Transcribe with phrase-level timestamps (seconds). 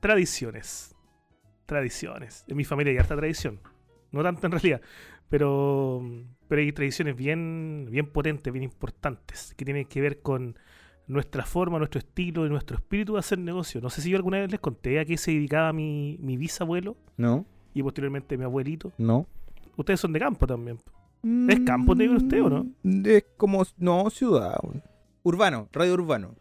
[0.00, 0.94] tradiciones.
[1.66, 2.44] Tradiciones.
[2.48, 3.60] En mi familia hay harta tradición.
[4.12, 4.80] No tanto en realidad.
[5.28, 6.02] Pero,
[6.48, 10.58] pero hay tradiciones bien, bien potentes, bien importantes, que tienen que ver con
[11.06, 13.80] nuestra forma, nuestro estilo y nuestro espíritu de hacer negocio.
[13.80, 16.96] No sé si yo alguna vez les conté a qué se dedicaba mi, mi bisabuelo
[17.16, 18.92] No, y posteriormente mi abuelito.
[18.98, 19.26] no.
[19.76, 20.78] Ustedes son de campo también.
[21.48, 22.66] ¿Es campo negro usted o no?
[22.82, 24.56] Mm, Es como, no, ciudad.
[25.22, 26.34] Urbano, radio urbano.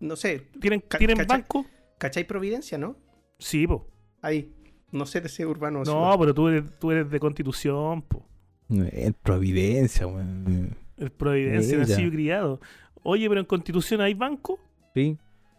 [0.00, 1.64] No sé, ¿Tienen, ¿tienen banco?
[2.02, 2.96] ¿Cachai Providencia, no?
[3.38, 3.86] Sí, po.
[4.22, 4.52] Ahí.
[4.90, 5.80] No sé de ese urbano.
[5.80, 6.16] o No, ciudad.
[6.18, 8.26] pero tú eres, tú eres de Constitución, po.
[8.68, 10.76] El Providencia, weón.
[10.96, 11.88] El Providencia, Mira.
[11.88, 12.60] nacido y criado.
[13.04, 14.58] Oye, pero en Constitución hay banco.
[14.94, 15.16] Sí,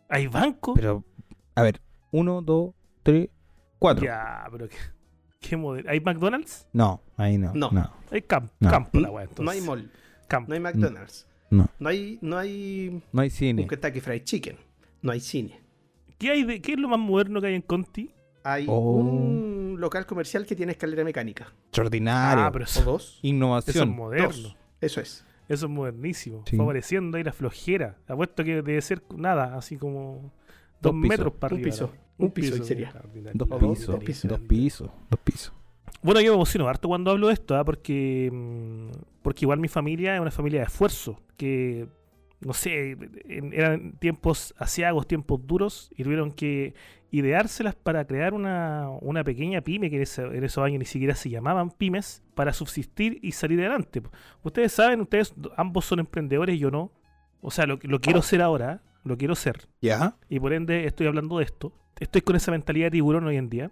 [0.10, 0.74] ¿Hay banco?
[0.76, 1.04] pero,
[1.56, 1.82] a ver,
[2.12, 3.30] uno, dos, tres,
[3.80, 4.06] cuatro.
[4.06, 4.78] Ya, pero qué,
[5.40, 5.90] qué modelo.
[5.90, 6.68] ¿Hay McDonald's?
[6.74, 7.54] No, ahí no.
[7.54, 7.72] No.
[7.72, 7.92] No.
[8.12, 8.70] Hay camp- No.
[8.70, 9.28] campo, la weá.
[9.40, 9.90] no hay mall,
[10.28, 10.50] Campo.
[10.50, 11.68] no hay McDonald's, No.
[11.80, 13.68] no hay, no hay No hay un cine.
[13.68, 14.58] Kentucky Fried Chicken,
[15.02, 15.60] no hay cine.
[16.24, 18.12] ¿Qué, hay de, ¿Qué es lo más moderno que hay en Conti?
[18.46, 18.80] Hay Oh.
[18.98, 21.54] un local comercial que tiene escalera mecánica.
[21.66, 22.46] Extraordinario.
[22.46, 23.04] Ah, pero O eso, dos.
[23.04, 23.90] eso es Innovación.
[23.90, 24.28] moderno.
[24.28, 24.58] Dos.
[24.80, 25.26] Eso es.
[25.50, 26.44] Eso es modernísimo.
[26.48, 26.56] Sí.
[26.56, 27.98] Favoreciendo ahí la flojera.
[28.08, 30.32] Apuesto que debe ser nada, así como
[30.82, 31.72] dos, metros para Un arriba.
[31.74, 31.92] piso.
[32.18, 32.86] Un piso sería.
[32.86, 33.38] extraordinario.
[33.46, 33.88] Dos O dos, pisos.
[33.96, 34.30] dos pisos.
[34.30, 34.90] Dos pisos.
[35.10, 35.54] Dos pisos.
[36.02, 37.64] Bueno, yo me emociono harto cuando hablo de esto, ¿ah?
[37.66, 38.90] porque, mm,
[39.22, 41.88] porque igual mi familia es una familia de esfuerzo, que,
[42.46, 42.98] no sé,
[43.52, 46.74] eran tiempos asiagos, tiempos duros, y tuvieron que
[47.12, 51.14] ideárselas para crear una, una pequeña pyme, que en, ese- en esos años ni siquiera
[51.16, 54.02] se llamaban pymes, para subsistir y salir adelante.
[54.44, 56.92] Ustedes saben, ustedes ambos son emprendedores, yo no.
[57.42, 60.16] O sea, lo, lo quiero ser ahora, lo quiero ser, ¿Ya?
[60.30, 61.72] y por ende estoy hablando de esto.
[62.00, 63.72] Estoy con esa mentalidad de tiburón hoy en día.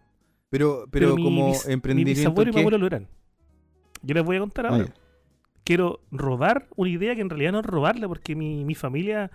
[0.50, 2.20] Pero, pero, mi como Mi emprendimiento.
[2.20, 3.08] bisabuelo y mi abuelo lo eran.
[4.04, 4.94] Yo les voy a contar ahora.
[5.64, 9.32] Quiero robar una idea que en realidad no es robarla porque mi, mi familia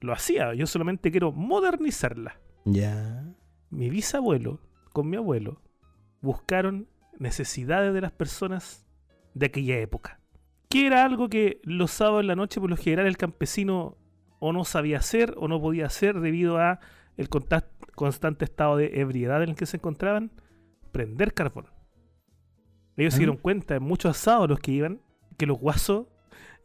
[0.00, 0.54] lo hacía.
[0.54, 2.38] Yo solamente quiero modernizarla.
[2.64, 3.24] Ya.
[3.70, 4.60] Mi bisabuelo
[4.92, 5.60] con mi abuelo
[6.22, 6.88] buscaron
[7.18, 8.86] necesidades de las personas
[9.34, 10.20] de aquella época.
[10.68, 13.96] Que era algo que los sábados en la noche, por lo general, el campesino
[14.38, 16.80] o no sabía hacer o no podía hacer debido a
[17.16, 20.30] el constante estado de ebriedad en el que se encontraban,
[20.92, 21.66] prender carbón.
[22.96, 23.20] Ellos se Ah.
[23.20, 25.00] dieron cuenta en muchos asados los que iban
[25.38, 26.06] que los guasos,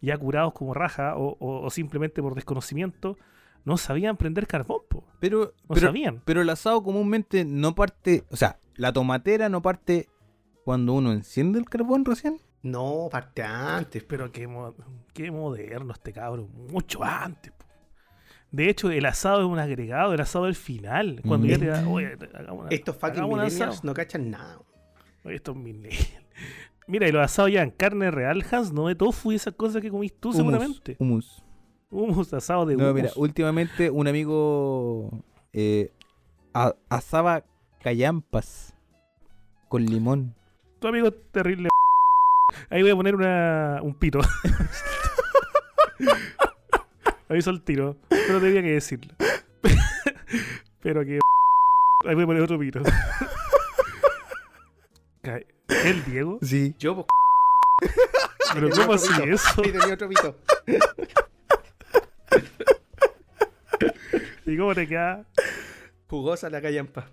[0.01, 3.17] ya curados como raja o, o- o simplemente por desconocimiento,
[3.63, 5.05] no sabían prender carbón, po.
[5.21, 6.21] Pero, no pero, sabían.
[6.25, 8.25] pero el asado comúnmente no parte.
[8.29, 10.09] O sea, la tomatera no parte
[10.65, 12.41] cuando uno enciende el carbón recién.
[12.61, 14.03] No, parte antes.
[14.03, 14.75] Pero qué, mo-
[15.13, 17.51] qué moderno este cabrón, mucho antes.
[17.53, 17.65] po.
[18.51, 21.21] De hecho, el asado es un agregado, el asado es el final.
[21.27, 23.51] Cuando ya te da, oye, hagamos una- Estos fucking hagamos un asado.
[23.71, 24.59] millennials no cachan nada.
[25.23, 26.13] Oye, estos millennials.
[26.87, 29.89] Mira, y los asados llevan carne real, Hans, no de tofu y esas cosas que
[29.89, 30.95] comís tú seguramente.
[30.99, 31.41] Humus.
[31.89, 32.95] Humus, asado de No, humus.
[32.95, 35.09] mira, últimamente un amigo
[35.53, 35.91] eh,
[36.53, 37.43] a- asaba
[37.81, 38.73] callampas
[39.69, 40.35] con limón.
[40.79, 41.69] Tu amigo es terrible.
[42.69, 44.19] Ahí voy a poner una, un pito.
[47.29, 47.97] Aviso al tiro.
[48.09, 49.13] Pero tenía que decirlo.
[50.81, 51.19] Pero que.
[52.05, 52.81] Ahí voy a poner otro pito.
[55.85, 56.39] ¿El Diego?
[56.41, 56.75] Sí.
[56.79, 57.07] Yo, pues,
[58.53, 59.63] ¿Pero cómo así eso?
[59.63, 60.35] Sí, tenía otro pito.
[64.45, 65.25] ¿Y cómo te queda?
[66.07, 67.09] Jugosa la callampa.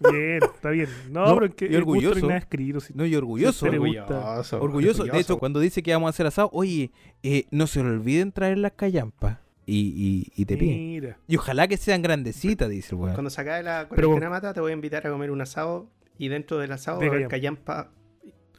[0.00, 0.88] Bien, está bien.
[1.10, 2.20] No, No, pero es que y orgulloso.
[2.26, 2.80] nada escrito.
[2.80, 3.66] si- No, y orgulloso.
[3.66, 4.04] Le gusta.
[4.18, 4.60] Orgulloso.
[4.60, 5.04] Orgulloso.
[5.04, 6.92] De hecho, cuando dice que vamos a hacer asado, oye,
[7.22, 9.38] eh, no se le olviden traer las callampas.
[9.66, 9.92] Y,
[10.34, 10.76] y, y te piden.
[10.78, 11.18] Mira.
[11.26, 13.14] Y ojalá que sean grandecitas, dice el weón.
[13.14, 15.86] Cuando se acabe la Pero- cuarentena mata, te voy a invitar a comer un asado.
[16.18, 17.90] Y dentro del asado De haber callampa.
[17.90, 17.98] callampa.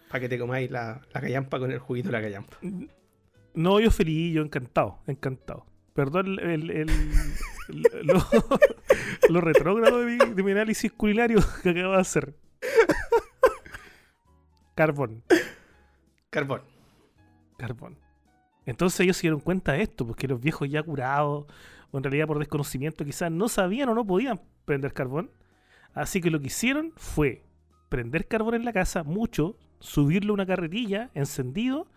[0.10, 2.58] Para que te comáis la, la callampa con el juguito de la callampa.
[3.54, 5.66] No, yo feliz, yo encantado, encantado.
[5.94, 6.90] Perdón el, el, el-
[8.04, 8.26] lo,
[9.30, 12.34] lo retrógrado de mi, de mi análisis culinario que acabo de hacer.
[14.76, 15.24] Carbón,
[16.30, 16.62] Carbón.
[17.58, 17.98] carbón.
[18.66, 21.46] Entonces ellos se dieron cuenta de esto, porque los viejos ya curados,
[21.92, 25.32] o en realidad por desconocimiento quizás no sabían o no podían prender carbón.
[25.94, 27.44] Así que lo que hicieron fue
[27.90, 31.88] prender carbón en la casa, mucho, subirlo a una carretilla encendido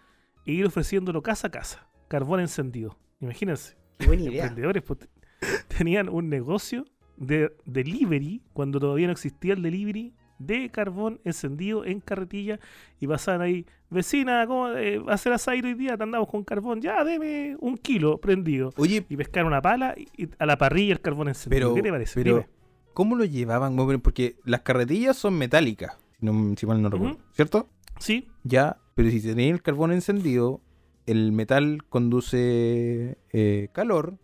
[0.46, 1.88] e ir ofreciéndolo casa a casa.
[2.08, 2.98] Carbón encendido.
[3.20, 3.76] Imagínense.
[3.98, 4.44] Qué buena idea.
[4.44, 5.08] emprendedores pues, te-
[5.78, 6.84] tenían un negocio
[7.16, 12.58] de delivery cuando todavía no existía el delivery de carbón encendido en carretilla
[12.98, 15.96] y pasaban ahí, vecina, ¿cómo eh, va a hacer asado hoy día?
[15.96, 18.70] Te andamos con carbón, ya, deme un kilo prendido.
[18.76, 21.68] Oye, Y pescar una pala y, y a la parrilla el carbón encendido.
[21.68, 22.14] pero, ¿Qué te parece?
[22.24, 22.48] pero Dime.
[22.94, 23.76] ¿Cómo lo llevaban?
[24.02, 27.18] Porque las carretillas son metálicas, si, no- si mal no recuerdo.
[27.32, 27.68] ¿cierto?
[27.98, 30.60] Sí, Ya, pero si tenéis el carbón encendido,
[31.06, 34.18] el metal conduce eh, calor,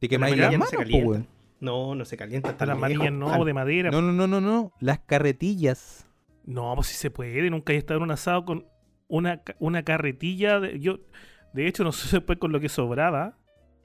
[0.00, 1.08] te quemáis las no manos, se po, calienta.
[1.08, 1.26] weón.
[1.60, 3.90] No, no se calienta hasta Las manillas no, de madera.
[3.92, 4.72] No, no, no, no, no.
[4.80, 6.06] Las carretillas.
[6.44, 7.48] No, pues si se puede.
[7.50, 8.66] Nunca he estado en un asado con
[9.06, 10.58] una, una carretilla.
[10.58, 10.98] De, yo,
[11.52, 13.38] de hecho, no sé después con lo que sobraba.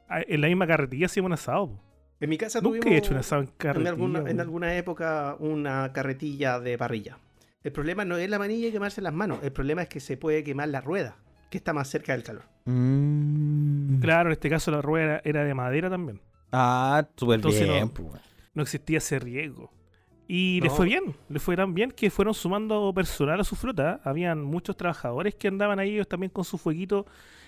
[0.10, 1.80] a- En la misma carretilla hacíamos un asado.
[2.20, 3.50] En mi casa Nunca tuvimos he hecho un asado en
[3.82, 7.20] en, alguna, en alguna época una carretilla de parrilla.
[7.64, 9.40] El problema no es la manilla y quemarse las manos.
[9.44, 11.18] El problema es que se puede quemar la rueda,
[11.52, 12.44] que está más cerca del calor.
[12.66, 14.00] Mm.
[14.00, 16.22] Claro, en este caso la rueda era, de madera también.
[16.52, 17.82] Ah, súper bien.
[17.82, 18.22] no- pues.
[18.54, 19.72] No existía ese riesgo.
[20.28, 20.74] Y le No.
[20.76, 24.02] fue bien, le fue tan bien que fueron sumando personal a su flota.
[24.04, 27.06] Habían muchos trabajadores que andaban ahí ellos también con su fueguito.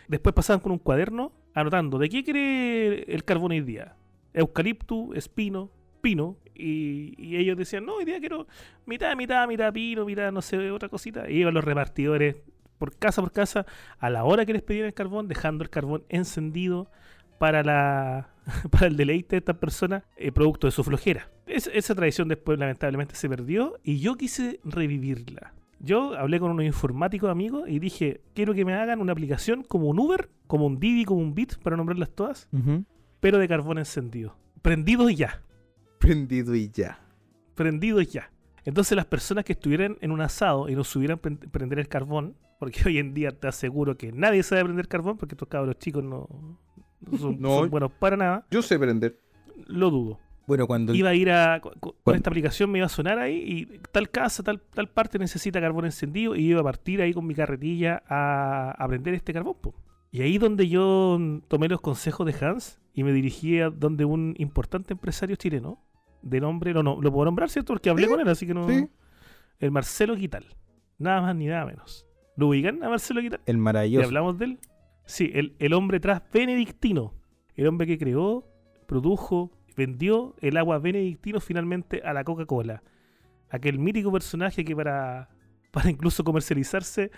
[0.07, 3.95] Después pasaban con un cuaderno anotando de qué quiere el carbón hoy día.
[4.33, 5.69] Eucalipto, espino,
[6.01, 6.37] pino.
[6.55, 8.45] Y, ellos decían, no, hoy día quiero
[8.85, 11.29] mitad, mitad, mitad pino, mitad, no sé, otra cosita.
[11.29, 12.35] Y iban los repartidores
[12.77, 13.65] por casa por casa
[13.97, 16.89] a la hora que les pedían el carbón, dejando el carbón encendido
[17.37, 18.29] para la
[18.71, 21.29] para el deleite de estas personas, eh, producto de su flojera.
[21.45, 25.53] Es- esa tradición después lamentablemente se perdió y yo quise revivirla.
[25.81, 29.87] Yo hablé con unos informáticos amigos y dije, quiero que me hagan una aplicación como
[29.87, 32.49] un Uber, como un Didi, como un Bit, para nombrarlas todas.
[33.19, 34.35] Pero de carbón encendido.
[34.61, 35.41] Prendidos ya,
[35.99, 36.99] Prendido y ya.
[37.55, 38.31] prendidos ya.
[38.65, 42.35] Entonces las personas que estuvieran en un asado y no supieran pren- prender el carbón,
[42.59, 46.03] porque hoy en día te aseguro que nadie sabe prender carbón, porque estos cabros chicos
[46.03, 46.27] no,
[47.01, 47.59] no son, No.
[47.59, 49.17] son buenos para nada, Yo sé prender.
[49.67, 50.19] lo dudo.
[50.47, 50.95] Bueno, cuando.
[50.95, 51.61] iba a ir a.
[51.61, 53.35] Con, esta aplicación me iba a sonar ahí
[53.71, 57.27] y tal casa, tal, tal parte necesita carbón encendido y iba a partir ahí con
[57.27, 59.55] mi carretilla a, a prender este carbón.
[59.61, 59.75] po.
[60.11, 64.33] Y ahí donde yo tomé los consejos de Hans y me dirigí a donde un
[64.37, 65.83] importante empresario chileno,
[66.21, 67.73] de nombre, no, no, lo puedo nombrar, ¿cierto?
[67.73, 68.67] Porque hablé Sí, con él, así que no.
[68.67, 68.87] sí.
[69.59, 70.45] El Marcelo Quital.
[70.97, 72.05] Nada más ni nada menos.
[72.35, 73.41] ¿Lo ubican a Marcelo Quital?
[73.45, 74.05] El ¿Y maravilloso.
[74.07, 74.59] hablamos de él?
[75.05, 77.13] Sí, el, el hombre tras benedictino.
[77.55, 78.47] El hombre que creó,
[78.87, 82.83] produjo, vendió el agua benedictino finalmente a la Coca-Cola.
[83.49, 85.29] Aquel mítico personaje que para,
[85.71, 87.11] para incluso comercializarse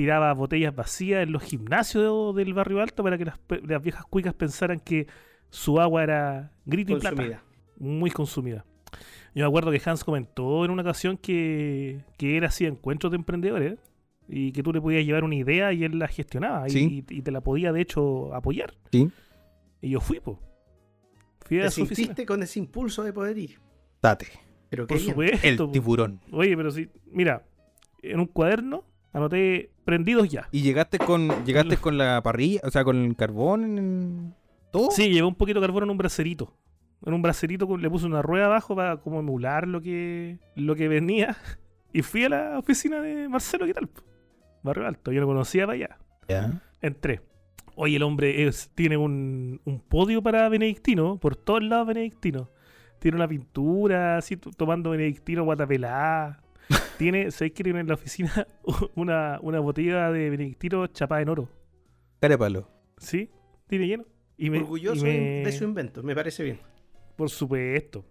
[0.00, 4.04] tiraba botellas vacías en los gimnasios del barrio alto para que las, pe- las viejas
[4.06, 5.06] cuicas pensaran que
[5.50, 7.42] su agua era grito y plata Consumida.
[7.78, 8.64] muy consumida.
[9.34, 13.16] Yo me acuerdo que Hans comentó en una ocasión que, que él hacía encuentros de
[13.18, 13.78] emprendedores
[14.26, 17.04] y que tú le podías llevar una idea y él la gestionaba y- Sí.
[17.10, 18.72] y, y te la podía de hecho apoyar.
[18.90, 19.10] Sí.
[19.82, 20.40] Y yo fui, po.
[21.46, 21.96] Fui a Te su oficina.
[22.06, 23.58] sintiste con ese impulso de poder ir.
[24.00, 24.28] Date.
[24.70, 25.46] Pero qué Por supuesto.
[25.64, 26.20] El tiburón.
[26.32, 27.44] Oye, pero sí, mira,
[28.02, 30.48] en un cuaderno anoté prendidos ya.
[30.52, 32.60] ¿Y llegaste con llegaste con la parrilla?
[32.64, 34.34] O sea, con el carbón en
[34.70, 34.90] todo.
[34.90, 36.54] Sí, llevé un poquito de carbón en un bracerito.
[37.04, 40.88] En un bracerito le puse una rueda abajo para como emular lo que, lo que
[40.88, 41.36] venía.
[41.92, 43.90] Y fui a la oficina de Marcelo, ¿qué tal?
[44.62, 45.96] Barrio Alto, yo lo conocía para
[46.28, 46.60] allá.
[46.80, 47.20] Entré.
[47.74, 52.48] Oye, el hombre es, tiene un, un podio para Benedictino, por todos lados Benedictino.
[53.00, 56.40] Tiene una pintura, así, tomando Benedictino guatapelá.
[56.98, 58.46] tiene, ¿sabéis que tiene en la oficina
[58.94, 61.48] una, una botella de Benedictino chapada en oro?
[62.20, 62.68] Cara de palo.
[62.98, 63.30] ¿Sí?
[63.66, 64.04] Tiene lleno.
[64.36, 66.58] Y me- Orgulloso y de- me- de su invento, me parece bien.
[67.16, 68.04] Por supuesto.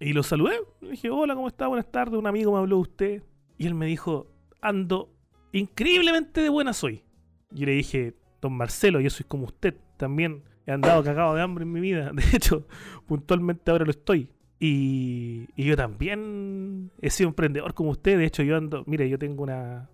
[0.00, 0.56] Y lo saludé.
[0.80, 1.68] Le dije, hola, ¿cómo está?
[1.68, 2.18] Buenas tardes.
[2.18, 3.22] Un amigo me habló de usted.
[3.56, 4.26] Y él me dijo,
[4.60, 5.12] ando
[5.52, 7.02] increíblemente de buena soy.
[7.50, 9.74] Yo le dije, don Marcelo, yo soy como usted.
[9.96, 12.10] También he andado cagado de hambre en mi vida.
[12.14, 12.66] De hecho,
[13.06, 14.28] puntualmente ahora lo estoy.
[14.58, 18.18] Y, y yo también he sido emprendedor como usted.
[18.18, 19.90] De hecho, yo ando, mire, yo tengo una,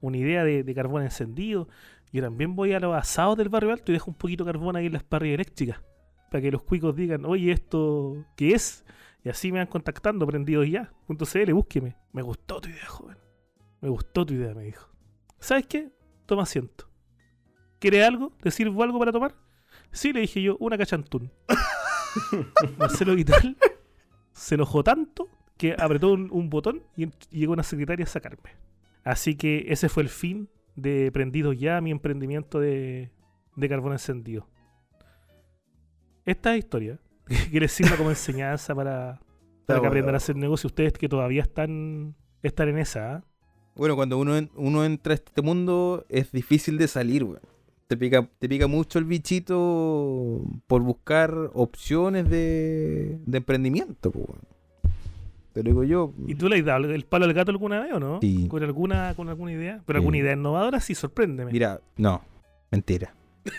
[0.00, 1.68] una idea de, de carbón encendido.
[2.12, 4.76] Yo también voy a los asados del barrio alto y dejo un poquito de carbón
[4.76, 5.82] ahí en las parrillas eléctricas.
[6.30, 8.84] Para que los cuicos digan, oye, ¿esto qué es?
[9.24, 10.92] Y así me van contactando, prendidos ya.
[11.06, 11.96] .cl, búsqueme.
[12.12, 13.16] Me gustó tu idea, joven.
[13.80, 14.88] Me gustó tu idea, me dijo.
[15.38, 15.90] ¿Sabes qué?
[16.26, 16.88] Toma asiento.
[17.78, 18.32] ¿Quiere algo?
[18.40, 19.34] ¿Te sirvo algo para tomar?
[19.92, 21.30] Sí, le dije yo, una cachantún.
[22.78, 23.56] Marcelo Vital
[24.38, 28.50] se enojó tanto que apretó un, un botón y llegó una secretaria a sacarme.
[29.04, 33.10] Así que ese fue el fin de Prendidos Ya, mi emprendimiento de,
[33.56, 34.46] de carbón encendido.
[36.24, 36.98] Esta historia,
[37.50, 39.20] que les sirva como enseñanza para,
[39.66, 39.88] para que bueno.
[39.88, 43.16] aprendan a hacer negocio ustedes que todavía están, están en esa.
[43.16, 43.24] ¿ah?
[43.74, 47.40] Bueno, cuando uno, en- uno entra a este mundo es difícil de salir, weón.
[47.88, 54.38] Te pica, te pica mucho el bichito por buscar opciones de, de emprendimiento, weón.
[55.54, 56.12] Te lo digo yo.
[56.26, 58.18] ¿Y tú le has dado el palo al gato alguna vez o no?
[58.20, 58.46] Sí.
[58.48, 59.82] ¿Con alguna, con alguna idea?
[59.86, 60.00] Pero Sí.
[60.02, 61.50] alguna idea innovadora sí, sorpréndeme.
[61.50, 62.22] Mira, no,
[62.70, 63.14] mentira.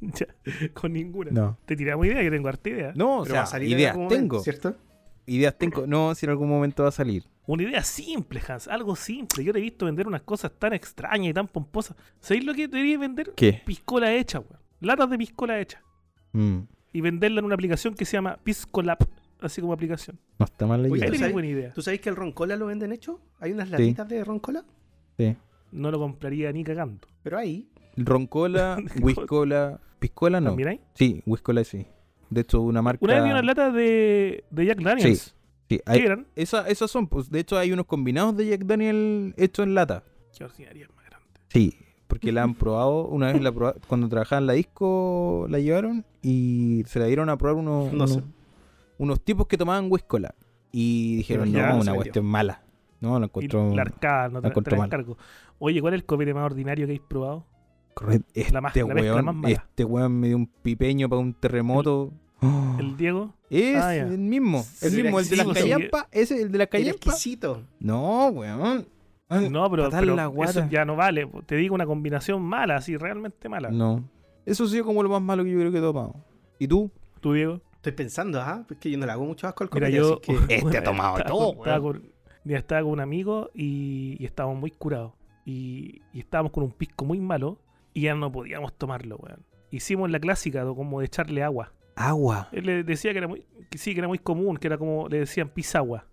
[0.00, 0.26] Ya,
[0.74, 1.30] con ninguna.
[1.30, 1.58] No.
[1.64, 2.92] Te tiramos idea, yo tengo harta idea.
[2.94, 4.40] No, o Pero va sea, a salir en ideas tengo.
[4.40, 4.74] ¿Cierto?
[5.26, 5.86] Ideas tengo.
[5.86, 7.24] No, si en algún momento va a salir.
[7.46, 9.44] Una idea simple, Hans, algo simple.
[9.44, 11.96] Yo te he visto vender unas cosas tan extrañas y tan pomposas.
[12.20, 13.32] ¿Sabéis lo que deberías vender?
[13.36, 13.60] ¿Qué?
[13.66, 14.58] Piscola hecha, weón.
[14.80, 15.82] Latas de piscola hecha.
[16.32, 16.60] Mm.
[16.92, 18.98] y venderla en una aplicación que se llama Piscolab,
[19.40, 20.18] así como aplicación.
[20.38, 21.04] No está mal la Oye, idea.
[21.06, 21.72] Ahí ¿tú tenés sabes- buena idea.
[21.72, 23.20] ¿Tú sabes que el ron cola lo venden hecho?
[23.40, 23.72] ¿Hay unas Sí.
[23.72, 24.64] latitas de ron cola?
[25.18, 25.36] Sí.
[25.72, 27.06] No lo compraría ni cagando.
[27.22, 30.54] Pero ahí, Roncola, Whiskola, Piscola no.
[30.56, 30.80] ¿Miráis?
[30.94, 31.86] Sí, Whiskola sí.
[32.30, 33.04] De hecho, una marca.
[33.04, 35.20] Una vez vi una lata de, de Jack Daniels.
[35.20, 35.32] Sí,
[35.68, 36.26] ¿Qué hay- eran?
[36.36, 40.02] esa- esas son, pues, de hecho hay unos combinados de Jack Daniel hechos en lata.
[40.36, 41.26] Qué ordinaria más grande.
[41.48, 45.58] Sí, porque la han probado, una vez la proba- cuando trabajaban en la disco la
[45.58, 48.22] llevaron y se la dieron a probar unos, No sé.
[48.98, 50.34] unos, tipos que tomaban Whiskola.
[50.76, 52.62] Y dijeron, no, una cuestión mala.
[53.00, 53.74] No, la Y encontró.
[53.74, 55.16] la arcada, no te, la te la encargo.
[55.60, 57.46] Oye, ¿cuál es el copete más ordinario que habéis probado?
[57.94, 58.26] correcto.
[58.34, 59.54] Este, La más- la weón, más mala.
[59.54, 62.12] este weón me dio un pipeño para un terremoto.
[62.44, 62.76] Oh.
[62.80, 63.34] ¿El Diego?
[63.50, 64.02] Es Ah, ya.
[64.02, 66.96] el mismo, el Sí, mismo, el de las callampas, ese, el de las callampas.
[66.96, 67.62] exquisito.
[67.80, 68.86] No, weón.
[69.50, 70.68] No, pero, patarle pero la eso guata.
[70.70, 71.28] ya no vale.
[71.46, 73.70] Te digo una combinación mala, así, realmente mala.
[73.70, 74.04] No.
[74.46, 76.14] Eso ha sido como lo más malo que yo creo que he tomado.
[76.58, 76.90] ¿Y tú?
[77.20, 77.60] ¿Tú, Diego?
[77.76, 80.20] Estoy pensando, ah, es que yo no le hago mucho asco al Mira, copete, yo...
[80.22, 82.02] así que- Este ha tomado estaba todo, con- estaba con,
[82.44, 85.12] mira, estaba con un amigo y, y estábamos muy curados.
[85.44, 87.58] Y, y estábamos con un pisco muy malo
[87.92, 89.44] y ya no podíamos tomarlo, weón.
[89.70, 91.72] Hicimos la clásica, de como de echarle agua.
[91.96, 92.48] Agua.
[92.52, 95.08] Él le decía que era muy, que sí, que era muy común, que era como,
[95.08, 96.06] le decían pisagua.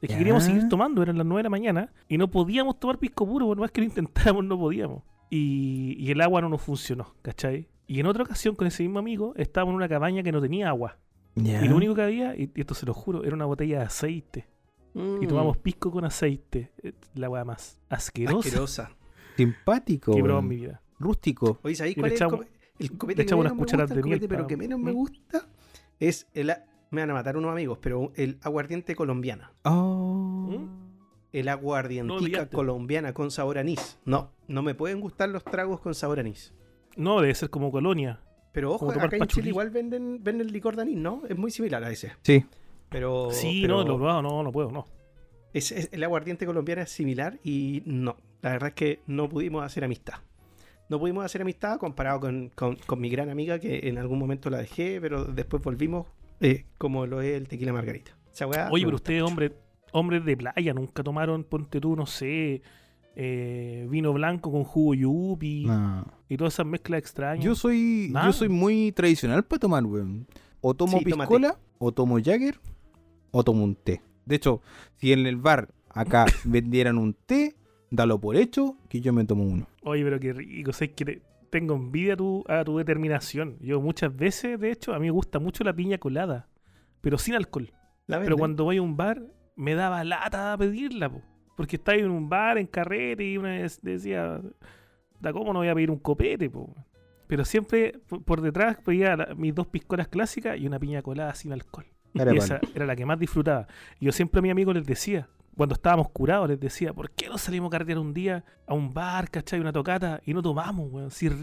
[0.00, 0.18] Es que Ya.
[0.18, 3.46] queríamos seguir tomando, eran las 9 de la mañana, y no podíamos tomar pisco puro,
[3.46, 5.02] por más que lo intentáramos, no podíamos.
[5.30, 7.68] Y, y el agua no nos funcionó, ¿cachai?
[7.86, 10.68] Y en otra ocasión, con ese mismo amigo, estábamos en una cabaña que no tenía
[10.68, 10.98] agua.
[11.34, 11.64] Ya.
[11.64, 13.84] Y lo único que había, y y esto se lo juro, era una botella de
[13.86, 14.46] aceite.
[14.94, 16.72] Y Mm, tomamos pisco con aceite.
[16.82, 18.90] Eh, La weá más asquerosa asquerosa.
[19.36, 20.12] Simpático.
[20.12, 20.48] weón.
[20.48, 20.80] mi vida.
[20.98, 21.58] Rústico.
[21.62, 21.74] Oye.
[22.78, 23.52] El copete que unas
[23.88, 25.46] de el miel pero que menos me gusta
[25.98, 26.52] es el...
[26.90, 29.52] Me van a matar unos amigos, pero el aguardiente colombiana.
[29.64, 30.58] Oh.
[31.32, 33.98] El aguardientica colombiana con sabor anís.
[34.06, 36.54] No, no me pueden gustar los tragos con sabor anís.
[36.96, 38.20] No, debe ser como colonia.
[38.52, 39.26] Pero ojo, acá en.
[39.26, 41.22] Chile igual venden, venden licor de anís, ¿no?
[41.28, 42.12] Es muy similar a ese.
[42.22, 42.44] Sí.
[42.88, 44.86] Pero, sí, pero no, lo probado, no, no puedo, no.
[45.52, 48.16] es- es- el aguardiente colombiano es similar y no.
[48.40, 50.14] La verdad es que no pudimos hacer amistad.
[50.88, 54.48] No pudimos hacer amistad comparado con, con- con mi gran amiga que en algún momento
[54.50, 56.06] la dejé, pero después volvimos
[56.40, 58.12] eh, como lo es el tequila margarita.
[58.40, 59.52] Weá Oye, pero ustedes, hombres,
[59.92, 62.62] hombres de playa, nunca tomaron, ponte tú, no sé,
[63.16, 66.06] eh, vino blanco con jugo yupi No.
[66.28, 67.44] y todas esas mezclas extrañas.
[67.44, 70.26] Yo soy, yo soy muy tradicional para tomar, weón.
[70.60, 72.58] O tomo Sí, piscola, o tomo Jagger,
[73.32, 74.00] o tomo un té.
[74.24, 74.62] De hecho,
[74.96, 77.56] si en el bar acá vendieran un té,
[77.90, 79.66] dalo por hecho que yo me tomo uno.
[79.82, 83.56] Oye, pero qué rico, sé que te- tengo envidia a tu, a tu determinación.
[83.60, 86.48] Yo muchas veces, de hecho, a mí me gusta mucho la piña colada,
[87.00, 87.72] pero sin alcohol.
[88.06, 89.22] La Pero cuando voy a un bar,
[89.56, 91.22] me daba lata a pedirla, po.
[91.56, 94.40] Porque estaba en un bar, en carrete, y una vez decía,
[95.20, 96.74] da cómo no voy a pedir un copete, po.
[97.26, 101.34] Pero siempre por, por detrás pedía la- mis dos piscolas clásicas y una piña colada
[101.34, 101.86] sin alcohol.
[102.14, 103.66] Era y esa era la que más disfrutaba.
[104.00, 105.28] Yo siempre a mis amigos les decía,
[105.58, 108.94] cuando estábamos curados, les decía, ¿por qué no salimos a carretear un día a un
[108.94, 111.10] bar, cachai, una tocata, y no tomamos, weón?
[111.10, 111.34] Si es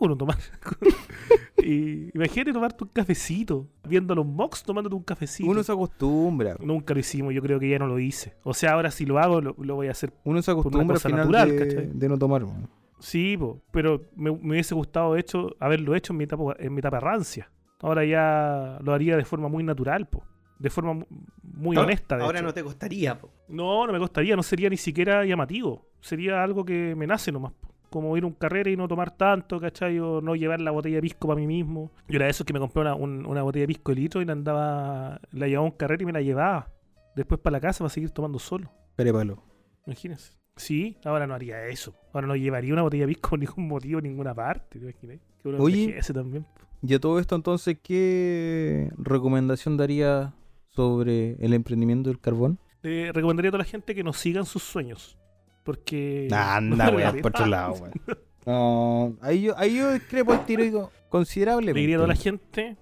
[0.00, 0.36] no tomar.
[1.58, 5.50] y imagínate tomarte un cafecito, viendo los mocks tomándote un cafecito.
[5.50, 6.54] Uno se acostumbra.
[6.60, 8.36] Nunca lo hicimos, yo creo que ya no lo hice.
[8.44, 10.12] O sea, ahora si lo hago, lo, lo voy a hacer.
[10.22, 11.90] Uno se una acostumbra al cosa final natural, de, ¿cachai?
[11.92, 12.44] de no tomar.
[12.44, 12.70] weón.
[13.00, 16.78] Sí, po, pero me, me hubiese gustado hecho, haberlo hecho en mi etapa, en mi
[16.78, 17.50] etapa rancia.
[17.80, 20.22] Ahora ya lo haría de forma muy natural, po.
[20.58, 21.06] De forma mu-
[21.42, 22.16] muy honesta.
[22.16, 22.46] de Ahora hecho.
[22.46, 23.18] no te costaría.
[23.18, 23.30] po.
[23.48, 25.86] No, no me costaría, no sería ni siquiera llamativo.
[26.00, 27.52] Sería algo que me nace nomás.
[27.52, 27.68] po.
[27.90, 29.98] Como ir a un carrera y no tomar tanto, ¿cachai?
[29.98, 31.90] O no llevar la botella de pisco para mí mismo.
[32.08, 34.20] Yo era de esos que me compré una, un- una botella de pisco de litro
[34.20, 36.70] y la andaba, la llevaba a un carrera y me la llevaba.
[37.16, 38.70] Después para la casa para seguir tomando solo.
[38.96, 39.42] Perepalo.
[39.86, 40.32] Imagínense.
[40.56, 41.94] Sí, ahora no haría eso.
[42.12, 44.78] Ahora no llevaría una botella de pisco por ningún motivo, en ninguna parte.
[44.80, 45.18] ¿Te imaginas?
[45.40, 45.98] Que uno Oye.
[46.12, 46.44] también.
[46.82, 50.34] Y a todo esto, entonces, ¿qué recomendación daría
[50.70, 52.58] sobre el emprendimiento del carbón?
[52.82, 55.18] Recomendaría a toda la gente que nos sigan sus sueños.
[55.64, 56.28] Porque.
[56.32, 57.92] Anda, weón, por otro lado, weón.
[58.46, 61.74] No, ahí yo, ahí yo discrepo el tiro y digo, considerablemente.
[61.74, 62.78] Le diría a toda la gente.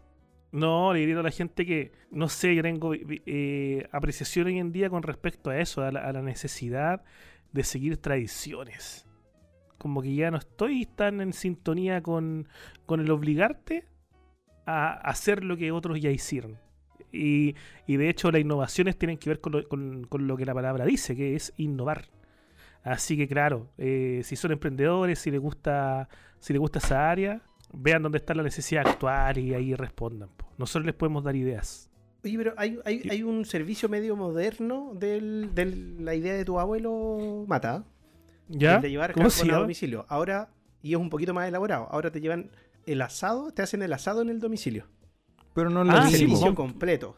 [0.53, 4.61] No, le diría a toda la gente que, no sé, yo tengo eh, apreciación hoy
[4.61, 7.03] en día con respecto a eso, a la, a la necesidad
[7.51, 9.09] de seguir tradiciones.
[9.77, 12.47] Como que ya no estoy tan en sintonía con,
[12.87, 13.89] con el obligarte
[14.67, 16.61] a hacer lo que otros ya hicieron.
[17.17, 17.57] Y,
[17.87, 20.55] y de hecho las innovaciones tienen que ver con lo, con- con lo que la
[20.55, 22.07] palabra dice, que es innovar.
[22.83, 26.09] Así que claro, eh, si son emprendedores, si les gusta,
[26.39, 27.43] si les gusta esa área,
[27.73, 30.29] vean dónde está la necesidad actual y ahí respondan.
[30.37, 30.47] po.
[30.59, 31.91] Nosotros les podemos dar ideas.
[32.25, 35.21] Oye, pero hay, hay, hay un servicio medio moderno de
[35.99, 37.85] la idea de tu abuelo Mata.
[38.49, 38.77] ¿Ya?
[38.77, 40.07] el de llevar ¿Cómo se a domicilio.
[40.09, 40.51] Ahora,
[40.83, 42.51] y es un poquito más elaborado, ahora te llevan
[42.87, 44.87] el asado, te hacen el asado en el domicilio.
[45.57, 47.17] Pero no lo Ah, sí, completo.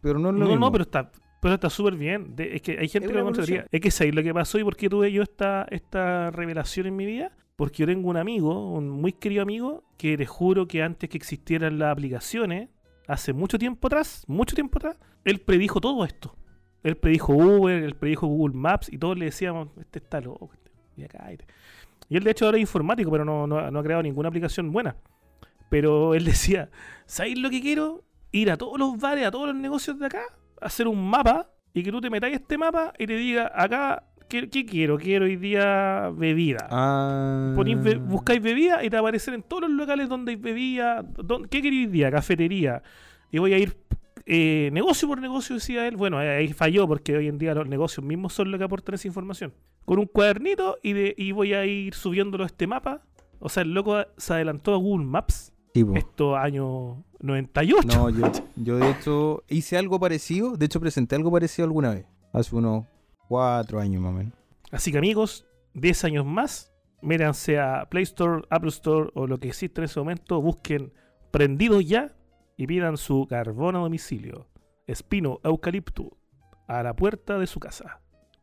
[0.00, 0.60] Pero no lo No, mismo.
[0.60, 1.10] no, pero está
[1.42, 2.34] pero está súper bien.
[2.34, 3.66] De- es que hay gente Es que lo contraría.
[3.70, 6.96] Es que ¿sabéis lo que pasó y por qué tuve yo esta, esta revelación en
[6.96, 7.32] mi vida?
[7.56, 11.18] Porque yo tengo un amigo, un muy querido amigo, que te juro que antes que
[11.18, 12.70] existieran las aplicaciones,
[13.08, 16.34] hace mucho tiempo atrás, mucho tiempo atrás, él predijo todo esto.
[16.82, 20.70] Él predijo Uber, él predijo Google Maps y todos le decíamos, este está loco, este,
[20.96, 21.44] ya cállate".
[22.08, 24.72] Y él de hecho ahora es informático, pero no, no- no ha creado ninguna aplicación
[24.72, 24.96] buena.
[25.70, 26.70] Pero él decía,
[27.06, 28.04] ¿sabéis lo que quiero?
[28.32, 30.22] Ir a todos los bares, a todos los negocios de acá,
[30.60, 34.48] hacer un mapa y que tú te metáis este mapa y te diga, acá, ¿qué,
[34.50, 34.98] qué quiero?
[34.98, 36.66] Quiero hoy día bebida.
[36.70, 37.52] Ah.
[37.54, 40.36] Ponís be- buscáis bebida y te va a aparecer en todos los locales donde hay
[40.36, 41.04] bebida.
[41.50, 42.10] ¿Qué queréis hoy día?
[42.10, 42.82] Cafetería.
[43.30, 43.76] Y voy a ir
[44.26, 45.96] eh, negocio por negocio, decía él.
[45.96, 49.06] Bueno, ahí falló porque hoy en día los negocios mismos son los que aportan esa
[49.06, 49.52] información.
[49.84, 53.02] Con un cuadernito y, de, y voy a ir subiéndolo a este mapa.
[53.38, 55.52] O sea, el loco se adelantó a Google Maps.
[55.74, 55.96] Sí, po.
[55.96, 57.88] Esto año 98.
[57.88, 60.56] No, yo, yo de hecho hice algo parecido.
[60.56, 62.06] De hecho, presenté algo parecido alguna vez.
[62.32, 62.86] Hace unos
[63.26, 64.32] cuatro años más o menos.
[64.70, 69.48] Así que amigos, 10 años más, métanse a Play Store, Apple Store o lo que
[69.48, 70.92] existe en ese momento, busquen
[71.30, 72.16] Prendidos Ya
[72.56, 74.48] y pidan su carbón a domicilio,
[74.86, 76.16] espino eucalipto,
[76.68, 78.00] a la puerta de su casa.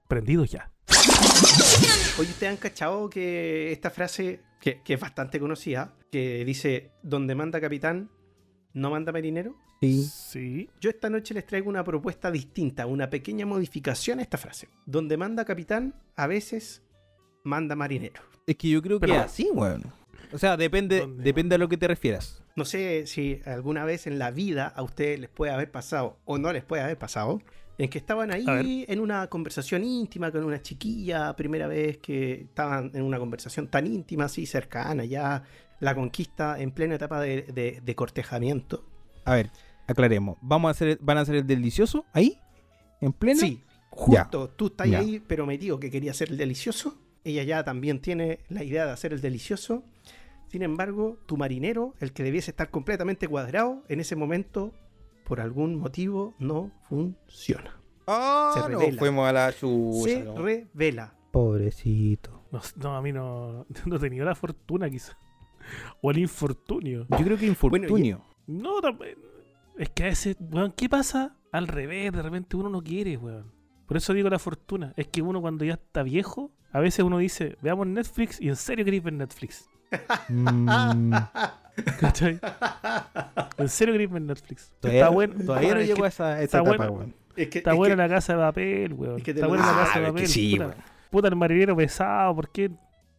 [0.10, 0.72] Prendidos Ya.
[2.20, 7.36] Oye, ¿ustedes han cachado que esta frase, que, que es bastante conocida, que dice, donde
[7.36, 8.10] manda capitán,
[8.74, 9.56] no manda marinero?
[9.82, 10.04] Sí.
[10.04, 10.70] Sí.
[10.80, 14.70] Yo esta noche les traigo una propuesta distinta, una pequeña modificación a esta frase.
[14.86, 16.84] Donde manda capitán, a veces
[17.44, 18.22] manda marinero.
[18.46, 19.84] Es que yo creo que Pero- así, weón.
[20.34, 22.42] O sea, depende, depende a lo que te refieras.
[22.56, 26.38] No sé si alguna vez en la vida a ustedes les puede haber pasado o
[26.38, 27.42] no les puede haber pasado,
[27.78, 32.92] en que estaban ahí en una conversación íntima con una chiquilla, primera vez que estaban
[32.94, 35.44] en una conversación tan íntima, así cercana, ya
[35.82, 38.86] la conquista en plena etapa de, de- de cortejamiento.
[39.26, 39.52] A ver,
[39.88, 40.38] aclaremos.
[40.42, 42.40] ¿Vamos a hacer, ¿Van a hacer el delicioso ahí?
[43.02, 43.40] ¿En pleno?
[43.42, 43.68] Sí, Ya.
[43.90, 45.00] justo tú estás Ya.
[45.00, 46.98] ahí, pero metido que quería hacer el delicioso.
[47.26, 49.84] Ella ya también tiene la idea de hacer el delicioso.
[50.48, 54.74] Sin embargo, tu marinero, el que debiese estar completamente cuadrado, en ese momento,
[55.26, 57.78] por algún motivo, no funciona.
[58.08, 59.00] Ah, Se no, revela.
[59.00, 60.04] fuimos a la chucha.
[60.10, 60.36] Se no.
[60.38, 61.14] revela.
[61.32, 62.44] Pobrecito.
[62.52, 65.18] No, no, a mí no, no he tenido la fortuna quizá.
[66.02, 67.06] O el infortunio.
[67.10, 68.22] Yo creo que infortunio.
[68.48, 69.00] No, tam-
[69.78, 71.36] es que a veces, weón, ¿qué pasa?
[71.52, 73.52] Al revés, de repente uno no quiere, weón.
[73.88, 74.94] Por eso digo la fortuna.
[74.96, 78.56] Es que uno cuando ya está viejo, a veces uno dice, veamos Netflix y en
[78.56, 79.70] serio queréis ver Netflix.
[80.30, 81.12] Mm,
[82.00, 82.40] ¿Cachai?
[83.58, 84.72] En serio queréis ver Netflix.
[84.80, 85.34] todavía, está bueno.
[85.46, 86.92] todavía no llego a esa, esa está etapa, bueno.
[86.94, 87.16] weón.
[87.36, 89.18] Es que, Está es buena que- la casa de papel, weón.
[89.18, 90.28] es que te está buena la Ah, casa de que papel.
[90.28, 90.78] sí, puta, weón.
[91.10, 92.72] puta, el marinero pesado, ¿por qué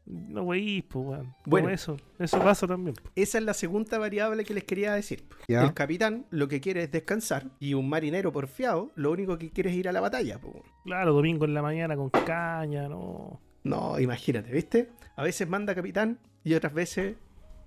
[0.07, 1.35] no weís, pues, weón?
[1.47, 1.69] Bueno.
[1.71, 2.95] eso, eso pasa también.
[2.95, 3.11] po.
[3.15, 5.25] esa es la segunda variable que les quería decir.
[5.49, 5.63] Ya.
[5.65, 9.71] El capitán lo que quiere es descansar y un marinero porfiado lo único que quiere
[9.71, 10.41] es ir a la batalla.
[10.41, 10.63] po.
[10.85, 13.41] Claro, domingo en la mañana con caña, no.
[13.65, 14.91] No, imagínate, ¿viste?
[15.17, 17.17] A veces manda capitán y otras veces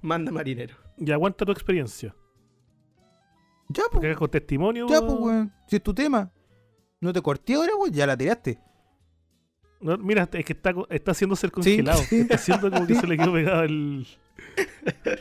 [0.02, 0.76] manda marinero.
[0.98, 2.14] Y aguanta tu experiencia.
[3.70, 4.18] Ya, Porque pues.
[4.18, 4.88] con testimonio.
[4.88, 5.54] Ya, pues, weón.
[5.68, 6.32] Si es tu tema.
[7.00, 7.92] No te corté ahora, weón.
[7.92, 8.60] Ya la tiraste.
[9.86, 12.02] No, mira, es que está, está haciendo ser congelado.
[12.04, 12.20] sí.
[12.22, 14.06] Está haciendo como que se le quedó pegado el,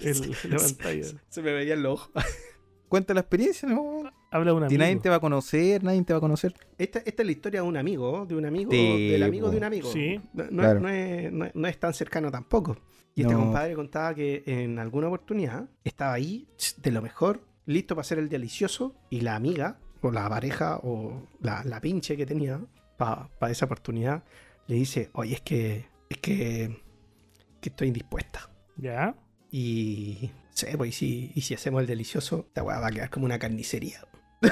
[0.03, 1.05] el- la pantalla.
[1.29, 2.11] Se me veían los ojos.
[2.89, 4.03] Cuenta la experiencia, ¿no?
[4.31, 6.55] Habla de una Si nadie te va a conocer, nadie te va a conocer.
[6.79, 9.51] Esta, esta es la historia de un amigo, de un amigo, Sí, del amigo po.
[9.51, 9.91] de un amigo.
[9.93, 10.21] Sí.
[10.33, 10.81] No, no es- Claro.
[10.81, 12.77] no es, no es- no es tan cercano tampoco.
[13.17, 16.47] Y este compadre contaba que en alguna oportunidad estaba ahí,
[16.83, 21.23] de lo mejor, listo para hacer el delicioso, y la amiga, o la pareja, o
[21.41, 22.61] la, la pinche que tenía
[22.97, 24.25] para esa oportunidad,
[24.67, 26.83] le dice, oye, es que, es que,
[27.61, 28.51] que estoy indispuesta.
[28.77, 29.15] Ya.
[29.51, 33.11] Y, sé, pues, y si, y si hacemos el delicioso, esta weá va a quedar
[33.11, 34.01] como una carnicería.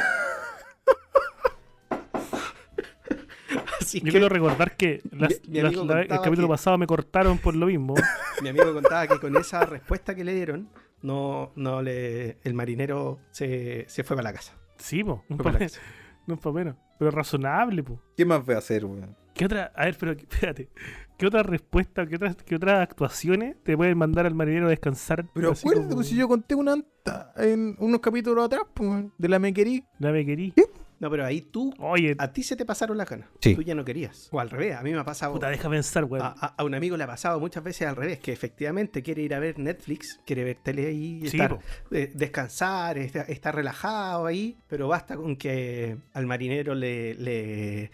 [3.80, 6.52] Así Yo que quiero recordar que las- Mi- mi las- amigo la- el capítulo que-
[6.52, 7.94] pasado me cortaron por lo mismo.
[8.42, 10.70] mi amigo contaba que con esa respuesta que le dieron,
[11.02, 14.54] no, no le, el marinero se, se fue para la casa.
[14.78, 15.24] Sí, po.
[15.28, 16.36] No Fue para la es casa.
[16.40, 16.76] para menos.
[16.98, 18.00] Pero razonable, po.
[18.16, 19.16] ¿Qué más voy a hacer, weón?
[19.42, 19.72] ¿Qué otra?
[19.74, 20.68] A ver, pero espérate.
[21.18, 25.26] ¿Qué otra respuesta, qué otras, qué otras actuaciones te pueden mandar al marinero a descansar?
[25.34, 29.28] Pero acuérdate, como, pues si yo conté una anta en unos capítulos atrás, pues, de
[29.28, 29.84] la mequerí.
[29.98, 30.54] "La me querí".
[31.00, 33.28] No, pero ahí tú, Oye, a ti se te pasaron las ganas.
[33.40, 33.56] Sí.
[33.56, 34.28] Tú ya no querías.
[34.30, 35.32] O al revés, a mí me ha pasado.
[35.32, 36.24] puta, deja pensar, weón.
[36.24, 39.22] A, a- a un amigo le ha pasado muchas veces al revés, que efectivamente quiere
[39.22, 41.58] ir a ver Netflix, quiere ver tele ahí, Sí, estar,
[41.90, 47.90] eh, descansar, está relajado ahí, pero basta con que al marinero le, le,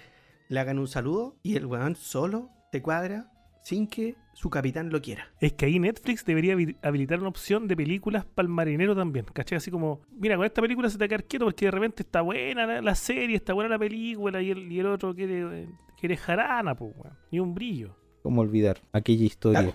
[0.48, 3.30] le hagan un saludo y el weón solo te cuadra,
[3.62, 5.26] sin que su capitán lo quiera.
[5.40, 9.26] Es que ahí Netflix debería habi- habilitar una opción de películas para el marinero también.
[9.32, 9.56] ¿Cachai?
[9.56, 12.02] Así como, mira, con esta película se te va a quedar quieto porque de repente
[12.02, 15.68] está buena la, la serie, está buena la película y el, y el otro quiere,
[15.98, 17.16] quiere jarana, pues, weón.
[17.30, 17.94] Ni un brillo.
[18.22, 19.74] ¿Cómo olvidar aquella historia Claro.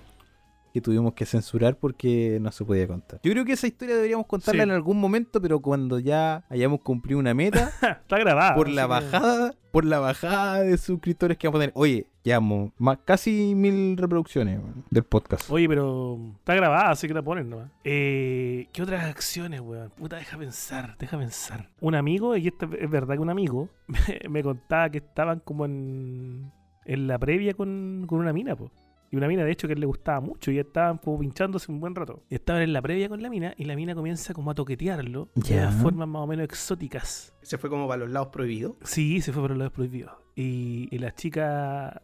[0.73, 3.19] Que tuvimos que censurar porque no se podía contar?
[3.23, 4.69] Yo creo que esa historia deberíamos contarla Sí.
[4.69, 8.55] en algún momento, pero cuando ya hayamos cumplido una meta, está grabada.
[8.55, 11.73] por la bajada, por la bajada de suscriptores que vamos a tener.
[11.75, 14.59] Oye, llevamos más, casi mil reproducciones
[14.89, 15.49] del podcast.
[15.51, 17.69] Oye, pero está grabada, así que la ponen nomás.
[17.83, 19.91] Eh, ¿Qué otras acciones, weón?
[19.91, 21.69] Puta, deja pensar, deja pensar.
[21.81, 23.97] Un amigo, y esto es verdad que un amigo, me,
[24.29, 26.51] me contaba que estaban como en,
[26.85, 28.71] en la previa con, con una mina, po.
[29.13, 31.71] Y una mina, de hecho, que a él le gustaba mucho y estaban como pinchándose
[31.71, 32.23] un buen rato.
[32.31, 35.29] Y estaban en la previa con la mina y la mina comienza como a toquetearlo
[35.35, 35.67] de Ya.
[35.67, 37.31] unas formas más o menos exóticas.
[37.43, 38.73] Se fue como para los lados prohibidos.
[38.81, 40.13] Sí, se fue por los lados prohibidos.
[40.35, 42.01] Y, y la chica,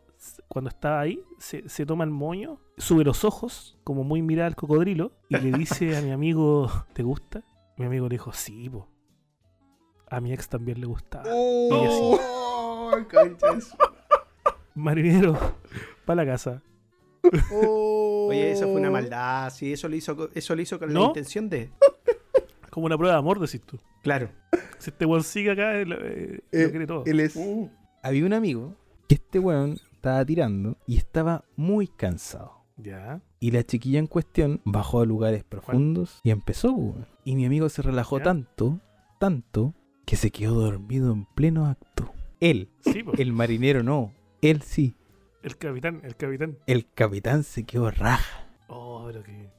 [0.48, 4.56] cuando estaba ahí, se, se toma el moño, sube los ojos, como muy mirada al
[4.56, 7.42] cocodrilo, y le dice a mi amigo, ¿te gusta?
[7.78, 8.88] Mi amigo le dijo, sí, po.
[10.12, 11.24] A mi ex también le gustaba.
[11.28, 12.92] ¡Oh!
[13.12, 13.76] conchas.
[14.76, 15.36] Marinero,
[16.06, 16.62] para la casa.
[17.52, 19.52] Oye, eso fue una maldad.
[19.52, 21.70] Sí, eso lo hizo, eso lo hizo con la intención de.
[22.70, 23.80] Como una prueba de amor, decís tú.
[24.04, 24.30] Claro.
[24.78, 27.04] Si este weón sigue acá, eh, lo, eh, lo Eh, quiere todo.
[27.06, 27.38] Él es-
[28.04, 28.76] Había un amigo
[29.08, 32.64] que este weón estaba tirando y estaba muy cansado.
[32.78, 33.22] Ya.
[33.40, 37.08] Y la chiquilla en cuestión bajó a lugares profundos y empezó, weón.
[37.26, 38.26] Y mi amigo se relajó Ya.
[38.26, 38.80] tanto,
[39.20, 39.74] tanto,
[40.06, 42.14] que se quedó dormido en pleno acto.
[42.40, 44.96] Él, Sí, el marinero no, él sí.
[45.42, 46.58] El capitán, el capitán.
[46.68, 48.46] El capitán se quedó raja.
[48.68, 49.50] Oh, pero que...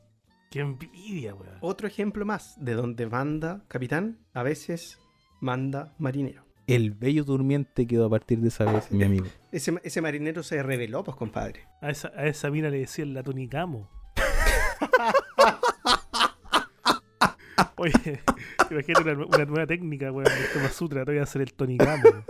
[0.50, 1.56] Qué envidia, weón.
[1.60, 4.98] Otro ejemplo más de donde manda capitán, a veces
[5.40, 6.44] manda marinero.
[6.66, 9.26] El bello durmiente quedó a partir de esa vez, mi amigo.
[9.52, 11.66] Ese, ese marinero se reveló, pues, compadre.
[11.80, 13.88] A esa, a esa mina le decían la tonicamo.
[17.76, 17.92] Oye,
[18.70, 22.24] imagínate una, una nueva técnica, weón, del Kama Sutra, te voy a hacer el tonicamo.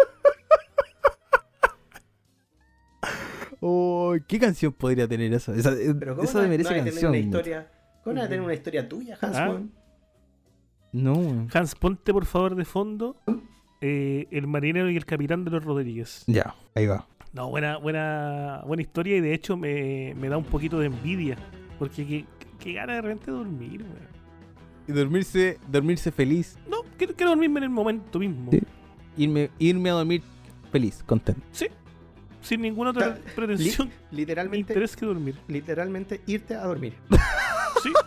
[3.60, 5.54] Oh, ¿Qué canción podría tener esa?
[5.54, 7.10] Esa, eh, Pero ¿cómo esa no, merece no que tener canción.
[7.10, 7.70] una historia?
[8.02, 9.36] ¿Cómo no hay que tener una historia tuya, Hans?
[9.36, 9.60] Ah.
[10.92, 11.46] No.
[11.52, 13.16] Hans, ponte por favor de fondo
[13.80, 16.24] eh, el marinero y el capitán de los Rodríguez.
[16.26, 17.06] Ya, ahí va.
[17.32, 21.36] No, buena, buena, buena historia y de hecho me, me da un poquito de envidia.
[21.78, 22.24] Porque qué,
[22.58, 24.10] qué gana de repente dormir, weón.
[24.88, 26.58] Y dormirse, dormirse feliz.
[26.68, 28.50] No, quiero, quiero dormirme en el momento mismo.
[28.50, 28.60] Sí.
[29.16, 30.22] Irme, irme a dormir
[30.72, 31.40] feliz, contento.
[31.52, 31.66] Sí.
[32.42, 35.38] Sin ninguna otra pretensión Literalmente, interés que dormir.
[35.48, 36.94] literalmente irte a dormir.
[37.82, 37.92] Sí.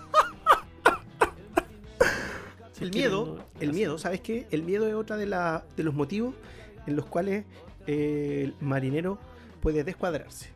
[2.81, 4.45] El miedo, el miedo, ¿sabes qué?
[4.51, 6.35] El miedo es otra de, la, de los motivos
[6.85, 7.45] en los cuales
[7.87, 9.17] eh, el marinero
[9.61, 10.49] puede descuadrarse.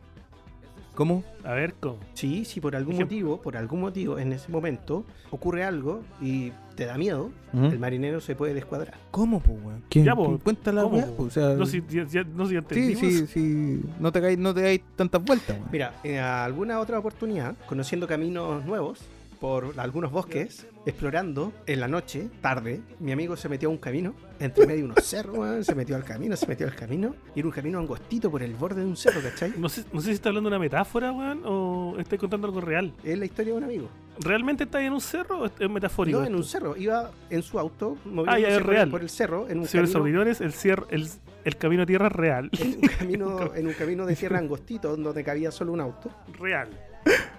[0.94, 1.24] ¿Cómo?
[1.42, 1.98] A ver, ¿cómo?
[2.14, 3.16] Sí, si por algún Ejemplo.
[3.16, 7.64] motivo, por algún motivo en ese momento ocurre algo y te da miedo, ¿Mm?
[7.64, 8.94] el marinero se puede descuadrar.
[9.10, 9.82] ¿Cómo, po, weón?
[9.90, 11.08] ¿Qué, Ya, po, cuenta la ¿cómo, weá?
[11.18, 13.82] O sea, No sé si ya, ya- no si ya sí, sí, sí.
[13.98, 14.54] No te hagáis, no
[14.94, 15.68] tantas vueltas, weón.
[15.72, 19.00] Mira, en alguna otra oportunidad, conociendo caminos nuevos
[19.40, 24.14] por algunos bosques, explorando en la noche, tarde, mi amigo se metió a un camino,
[24.40, 27.46] entre medio de unos cerros, se metió al camino, se metió al camino, y era
[27.48, 29.52] un camino angostito por el borde de un cerro, ¿cachai?
[29.56, 32.60] No sé, no sé si está hablando de una metáfora, weón, o estoy contando algo
[32.60, 32.92] real.
[33.04, 33.88] Es la historia de un amigo.
[34.20, 36.18] ¿Realmente está en un cerro o es metafórico?
[36.18, 36.50] No, en un esto?
[36.52, 38.90] cerro, iba en su auto, Ah, ya, moviéndose es por, real.
[38.90, 41.06] por el cerro, en un Señores camino, el, cier- el,
[41.44, 42.50] el camino a tierra es real.
[42.58, 46.68] en un camino, en un camino de tierra angostito, donde cabía solo un auto, real.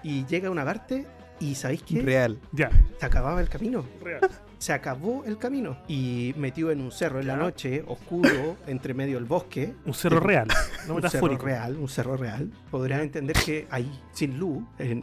[0.02, 1.06] y llega a una parte,
[1.40, 2.02] y ¿sabéis qué?
[2.02, 2.38] Real.
[2.52, 3.84] Ya, Se acababa el camino.
[4.02, 4.20] real.
[4.58, 9.16] se acabó el camino y metido en un cerro en la noche, oscuro, entre medio
[9.16, 9.74] del bosque.
[9.86, 10.48] Un cerro real,
[10.86, 12.50] no un cerro real, un cerro real.
[12.70, 15.02] Podrás entender que ahí, sin luz, eh,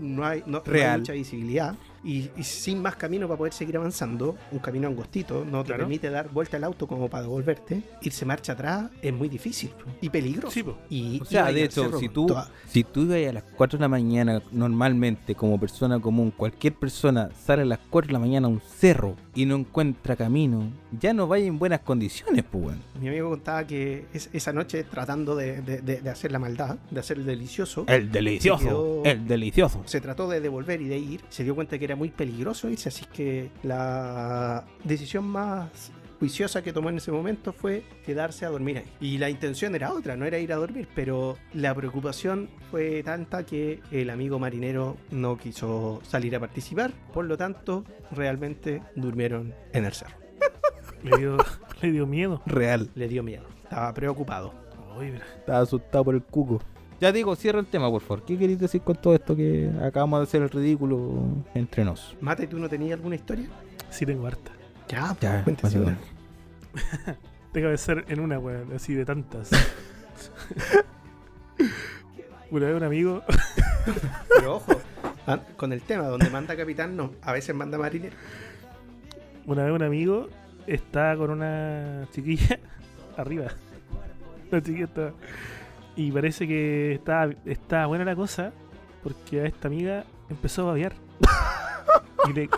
[0.00, 1.00] no, hay, no- no hay Real.
[1.00, 5.62] mucha visibilidad y, y sin más camino para poder seguir avanzando, un camino angostito, no
[5.62, 5.82] te Claro.
[5.84, 7.82] permite dar vuelta al auto como para devolverte.
[8.02, 10.52] Irse marcha atrás es muy difícil y peligroso.
[10.52, 10.64] Sí.
[10.90, 13.78] Y O sea, de hecho, cerro si tú, toda- si tú ibas a las 4
[13.78, 18.18] de la mañana normalmente como persona común, cualquier persona sale a las 4 de la
[18.18, 22.64] mañana a un cerro y no encuentra camino, ya no vaya en buenas condiciones, pues,
[22.66, 22.78] weón.
[23.00, 26.76] Mi amigo contaba que es- esa noche tratando de, de- de- de hacer la maldad,
[26.90, 29.82] de hacer el delicioso, El delicioso, quedó- el delicioso.
[29.86, 32.90] se trató de devolver y de ir, se dio cuenta que era muy peligroso irse,
[32.90, 38.78] así que la decisión más juiciosa que tomó en ese momento fue quedarse a dormir
[38.78, 38.84] ahí.
[39.00, 43.46] Y la intención era otra, no era ir a dormir, pero la preocupación fue tanta
[43.46, 49.86] que el amigo marinero no quiso salir a participar, por lo tanto, realmente durmieron en
[49.86, 50.16] el cerro.
[51.02, 51.36] Le dio,
[51.80, 52.42] le dio miedo.
[52.44, 52.90] Real.
[52.96, 54.52] Le dio miedo, estaba preocupado.
[55.38, 56.60] Estaba asustado por el cuco.
[57.00, 58.24] Ya digo, cierra el tema, por favor.
[58.24, 61.22] ¿Qué queréis decir con todo esto que acabamos de hacer el ridículo
[61.54, 62.16] entre nos?
[62.20, 63.46] Mate, ¿tú no tenías alguna historia?
[63.90, 64.50] Sí, tengo harta.
[64.88, 65.96] Ya, Ya, cuéntese una.
[67.52, 69.50] Tengo que ser en una, weón, así de tantas.
[72.50, 73.22] Una vez un amigo,
[74.36, 74.80] Pero ojo,
[75.26, 77.12] ah, con el tema, donde manda capitán, no.
[77.22, 78.16] A veces manda marinero.
[79.46, 80.28] una vez un amigo
[80.66, 82.58] estaba con una chiquilla
[83.18, 83.48] arriba.
[84.50, 85.12] La chiquilla estaba.
[85.98, 88.52] Y parece que estaba, estaba buena la cosa
[89.02, 90.94] porque a esta amiga empezó a babear.
[92.28, 92.50] Y le,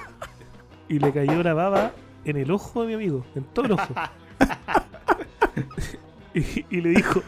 [0.88, 1.92] y le cayó la baba
[2.24, 3.94] en el ojo de mi amigo, en todo el ojo.
[6.34, 7.22] Y, y le dijo,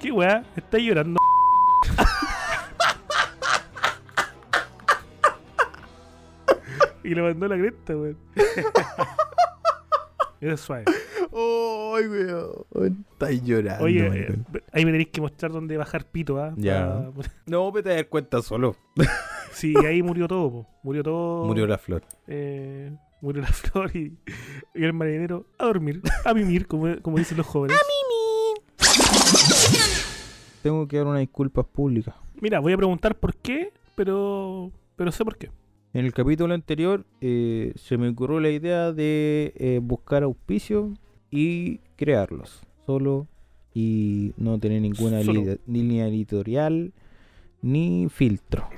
[0.00, 0.44] ¿qué weá?
[0.56, 1.20] ¿Estás llorando?
[7.04, 8.18] y le mandó la cresta, weón.
[10.40, 10.84] Eso es suave.
[11.34, 13.04] ¡Ay, weón!
[13.12, 14.38] Estáis llorando, Oye, eh,
[14.72, 16.52] ahí me tenéis que mostrar dónde bajar pito, ¿ah?
[16.56, 17.10] Ya.
[17.46, 18.76] No, me te das cuenta solo.
[19.52, 20.66] Sí, ahí murió todo, po.
[20.82, 21.44] Murió todo.
[21.44, 22.02] Murió la flor.
[22.26, 22.90] eh,
[23.20, 24.16] murió la flor y,
[24.74, 27.76] y el marinero a dormir, a mimir, como, como dicen los jóvenes.
[30.62, 32.14] Tengo que dar unas disculpas públicas.
[32.40, 35.50] Mira, voy a preguntar por qué, pero pero sé por qué.
[35.92, 40.90] En el capítulo anterior eh, se me ocurrió la idea de eh, buscar auspicios
[41.32, 43.26] y crearlos solo
[43.74, 46.92] y no tener ninguna li- línea editorial
[47.62, 48.68] ni filtro.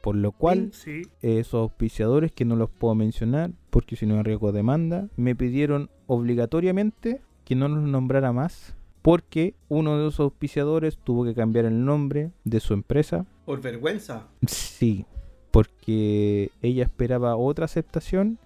[0.00, 1.02] Por lo cual, Sí.
[1.22, 7.20] esos auspiciadores que no los puedo mencionar porque si no arriesgo demanda, me pidieron obligatoriamente
[7.44, 12.30] que no los nombrara más porque uno de esos auspiciadores tuvo que cambiar el nombre
[12.44, 14.28] de su empresa Por vergüenza.
[14.46, 15.04] Sí,
[15.50, 18.38] porque ella esperaba otra aceptación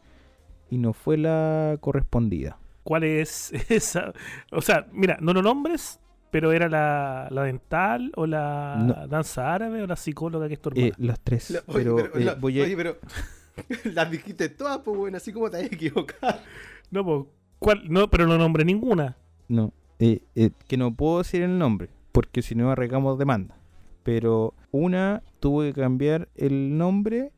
[0.71, 2.59] y no fue la correspondida.
[2.85, 4.13] ¿Cuál es esa?
[4.51, 9.07] O sea, mira, no lo nombres, pero era la, la dental o la No.
[9.07, 10.71] danza árabe o la psicóloga que es tu.
[10.75, 11.51] Eh, las tres.
[11.51, 12.97] La- oye, pero, pero, eh, la- voy a- oye, pero
[13.95, 16.39] las dijiste todas, pues bueno, así como te has equivocado.
[16.91, 17.83] No, po, ¿cuál?
[17.89, 19.17] no, pero no nombré ninguna.
[19.49, 23.57] No, eh, eh, que no puedo decir el nombre, porque si no arreglamos demanda.
[24.03, 27.31] Pero una tuvo que cambiar el nombre,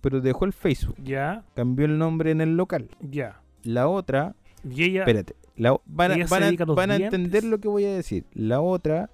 [0.00, 0.96] pero dejó el Facebook.
[1.02, 2.88] Ya, Cambió el nombre en el local.
[3.00, 3.40] ya.
[3.64, 4.34] La otra
[4.68, 5.00] Y ella.
[5.00, 5.34] Espérate.
[5.56, 8.24] la van a, Ella van van entender lo que voy a decir.
[8.34, 9.10] La otra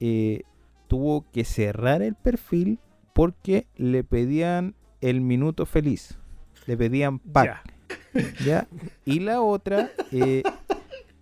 [0.00, 0.42] eh,
[0.88, 2.78] tuvo que cerrar el perfil
[3.14, 6.18] porque le pedían el minuto feliz.
[6.66, 7.62] Le pedían pack.
[8.14, 8.34] Ya.
[8.44, 8.68] ¿ya?
[9.04, 10.42] Y la otra eh,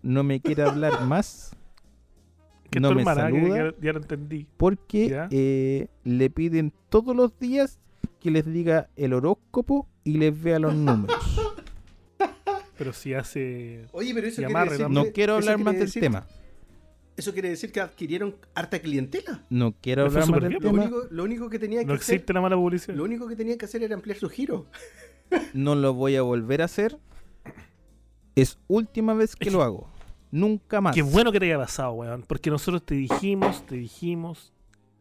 [0.02, 1.56] no me quiere hablar más
[2.70, 3.72] Que no me hermana, saluda.
[3.72, 4.46] que ya lo entendí.
[4.56, 7.78] porque eh, le piden todos los días
[8.20, 11.16] que les diga el horóscopo y les vea los números.
[12.76, 13.86] Pero si hace.
[13.92, 14.88] Oye, pero eso quiere decir.
[14.90, 16.26] No quiero hablar más del decir- tema.
[17.16, 19.44] Eso quiere decir que adquirieron harta clientela.
[19.48, 20.82] No quiero hablar más del bien, Lo tema.
[20.82, 22.96] único, lo único que tenía que No hacer, existe la mala publicidad.
[22.96, 24.66] lo único que tenía que hacer era ampliar su giro.
[25.54, 26.98] no lo voy a volver a hacer.
[28.34, 29.88] Es última vez que lo hago.
[30.32, 30.94] Nunca más.
[30.94, 32.24] Qué bueno que te haya pasado, weón.
[32.26, 34.52] Porque nosotros te dijimos, te dijimos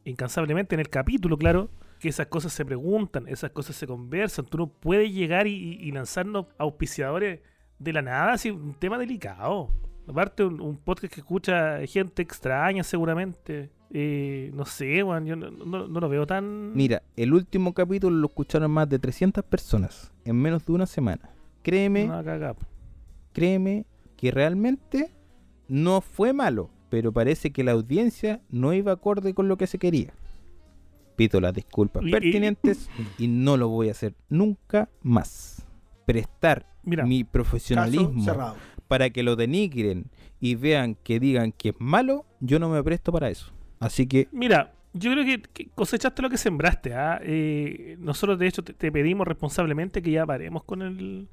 [0.05, 4.45] incansablemente en el capítulo, claro, que esas cosas se preguntan, esas cosas se conversan.
[4.45, 7.39] Tú no puedes llegar y, y- y lanzarnos auspiciadores
[7.83, 9.69] de la nada, así un tema delicado.
[10.07, 13.69] Aparte, un, un podcast que escucha gente extraña, seguramente.
[13.95, 16.73] Eh, no sé, weón, yo no, no- no lo veo tan.
[16.73, 21.29] Mira, el último capítulo lo escucharon más de 300 personas en menos de una semana.
[21.61, 22.21] Créeme, No,
[23.31, 23.85] créeme
[24.17, 25.11] que realmente
[25.67, 29.77] no fue malo, pero parece que la audiencia no iba acorde con lo que se
[29.79, 30.13] quería.
[31.15, 35.65] Pido las disculpas pertinentes y no lo voy a hacer nunca más.
[36.05, 38.55] Prestar Mira, mi profesionalismo
[38.87, 40.05] para que lo denigren
[40.39, 43.51] y vean que digan que es malo, yo no me presto para eso.
[43.79, 46.93] Así que Mira, yo creo que, que cosechaste lo que sembraste.
[46.93, 47.19] ¿ah?
[47.23, 51.27] Eh, nosotros, de hecho, te, te pedimos responsablemente que ya paremos con el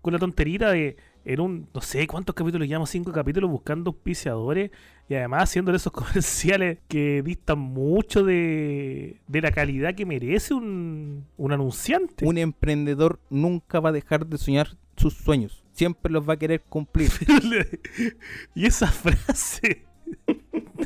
[0.00, 4.70] con la tonterita de en un, no sé cuántos capítulos llevamos, cinco capítulos buscando auspiciadores
[5.08, 11.26] y además haciéndole esos comerciales que distan mucho de, de la calidad que merece un,
[11.36, 12.26] un anunciante.
[12.26, 15.64] un emprendedor nunca va a dejar de soñar sus sueños.
[15.72, 17.10] Siempre los va a querer cumplir.
[18.54, 19.86] y esa frase.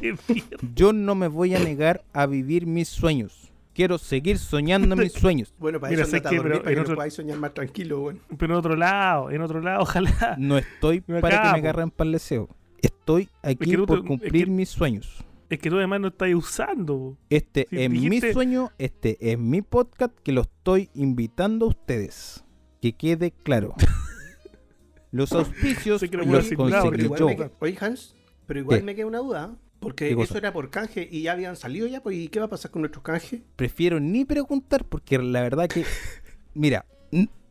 [0.74, 3.43] Yo no me voy a negar a vivir mis sueños.
[3.74, 5.52] Quiero seguir soñando mis sueños.
[5.58, 7.38] Bueno, para Mira, eso a que, dormir, pero para en que otro- no podáis soñar
[7.38, 8.20] más tranquilo, bueno.
[8.38, 10.36] Pero en otro lado, en otro lado, ojalá.
[10.38, 12.48] No estoy No para que me agarren para el deseo.
[12.80, 15.24] Estoy aquí que no te- por es cumplir que- mis sueños.
[15.50, 17.16] Es que tú además no estás usando.
[17.30, 22.44] Este es mi sueño, este es mi podcast que lo estoy invitando a ustedes.
[22.80, 23.74] Que quede claro.
[25.10, 27.28] Los auspicios los conseguí yo.
[27.60, 28.84] Oye, Hans, pero igual ¿Qué?
[28.84, 29.56] me queda una duda.
[29.84, 32.48] Porque eso era por canje y ya habían salido ya, pues ¿y qué va a
[32.48, 33.42] pasar con nuestros canjes?
[33.56, 35.84] Prefiero ni preguntar porque la verdad que.
[36.54, 36.86] Mira,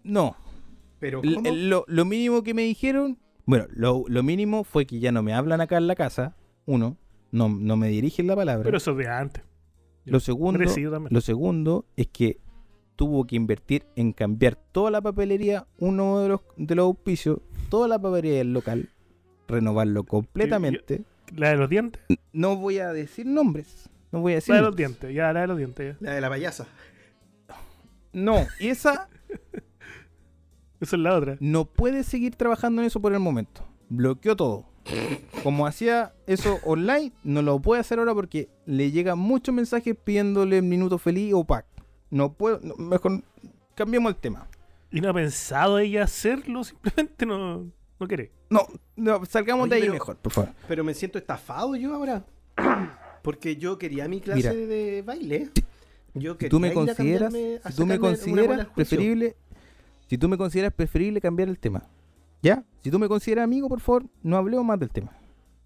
[0.04, 0.36] no.
[1.00, 1.22] Pero.
[1.24, 3.19] Lo, lo mínimo que me dijeron.
[3.46, 6.36] Bueno, lo, lo mínimo fue que ya no me hablan acá en la casa.
[6.65, 6.98] Uno,
[7.32, 8.63] no, no me dirigen la palabra.
[8.63, 9.43] Pero eso es de antes.
[10.06, 10.60] lo segundo,
[11.10, 12.39] lo segundo es que
[12.96, 17.88] tuvo que invertir en cambiar toda la papelería, uno de los, de los auspicios, toda
[17.88, 18.89] la papelería del local,
[19.48, 21.04] renovarlo completamente.
[21.36, 22.02] La de los dientes.
[22.32, 23.90] No voy a decir nombres.
[24.12, 25.14] No voy a decir La de los dientes.
[25.14, 25.96] Ya, la de los dientes.
[26.00, 26.06] ya.
[26.08, 26.68] La de la payasa.
[28.12, 29.10] No, y esa
[30.80, 31.38] Esa es la otra.
[31.40, 33.64] no puede seguir trabajando en eso por el momento.
[33.90, 34.66] Bloqueó todo.
[35.44, 40.62] Como hacía eso online, no lo puede hacer ahora porque le llegan muchos mensajes pidiéndole
[40.62, 41.66] minuto feliz o pack.
[42.10, 43.24] No puedo, no, mejor
[43.76, 44.48] cambiemos el tema.
[44.92, 48.32] Y no ha pensado ella hacerlo, simplemente no, no quiere.
[48.54, 50.50] No, no, salgamos Oye, de ahí pero- mejor, por favor.
[50.68, 52.24] Pero me siento estafado yo ahora.
[53.22, 54.54] Porque yo quería mi clase Mira.
[54.54, 55.50] de baile.
[56.13, 59.36] Yo Si quería tú me consideras, si tú me consideras preferible,
[60.08, 61.84] si tú me consideras preferible cambiar el tema.
[62.42, 62.63] ¿Ya?
[62.84, 65.12] Si tú me consideras amigo, por favor, no hablemos más del tema.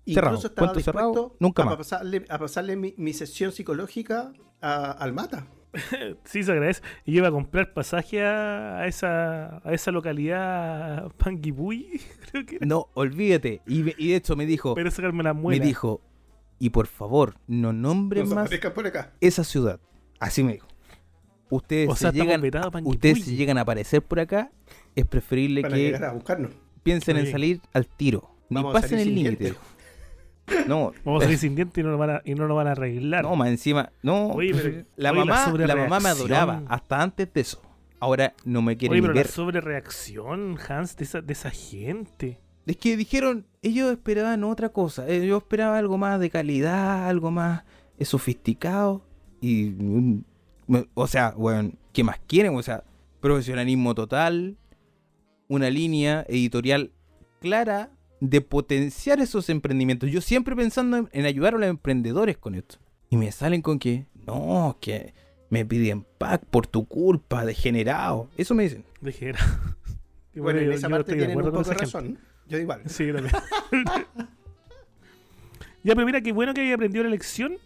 [0.05, 0.35] cerrado.
[0.35, 1.75] Incluso estaba Puerto cerrado, dispuesto nunca a más.
[1.77, 5.47] pasarle, a pasarle mi, mi sesión psicológica a- al mata.
[6.23, 6.81] Sí, se agradece.
[7.05, 12.01] Y yo iba a comprar pasaje a, esa, a esa localidad Panguipulli,
[12.31, 12.65] creo que era.
[12.65, 13.61] No, olvídate.
[13.67, 15.65] Y, me- y de hecho me dijo, Para sacarme la me muela.
[15.65, 16.01] dijo,
[16.59, 19.13] y por favor, no nombres Nos más aparezcan por acá.
[19.21, 19.79] esa ciudad.
[20.19, 20.67] Así me dijo.
[21.49, 22.41] Ustedes, o sea, se llegan,
[22.83, 24.51] ustedes se llegan a aparecer por acá,
[24.95, 26.51] es preferible Para que a buscarnos.
[26.83, 28.31] piensen en salir al tiro.
[28.49, 29.53] Ni pasen el límite.
[30.67, 32.67] No, Vamos a salir sin dientes y no lo van a, y no lo van
[32.67, 33.23] a arreglar.
[33.23, 34.27] no, más encima, no.
[34.29, 37.61] Oye, pero- la, oye, la mamá, la, mamá me adoraba hasta antes de eso.
[37.99, 39.27] Ahora no me quiere Oye, ni pero la ver.
[39.27, 42.39] sobrereacción, Hans, de esa, de esa gente.
[42.65, 45.07] Es que dijeron, ellos esperaban otra cosa.
[45.07, 47.63] Ellos esperaban algo más de calidad, algo más
[47.97, 49.03] eh, sofisticado.
[49.41, 50.21] Y, mm,
[50.93, 52.55] o sea, bueno, ¿qué más quieren?
[52.55, 52.83] O sea,
[53.19, 54.57] profesionalismo total,
[55.47, 56.91] una línea editorial
[57.39, 60.09] clara de potenciar esos emprendimientos.
[60.11, 62.77] Yo siempre pensando en, en ayudar a los emprendedores con esto.
[63.09, 65.13] Y me salen con que, no, que
[65.49, 68.29] me piden pack por tu culpa, degenerado.
[68.37, 68.83] Eso me dicen.
[69.01, 69.39] Dijera.
[70.33, 72.17] Y Bueno, en yo- esa yo parte tienen un poco de razón.
[72.47, 72.81] Yo igual.
[72.85, 73.33] Sí, también.
[75.83, 77.57] ya, pero mira, qué bueno que haya aprendido la lección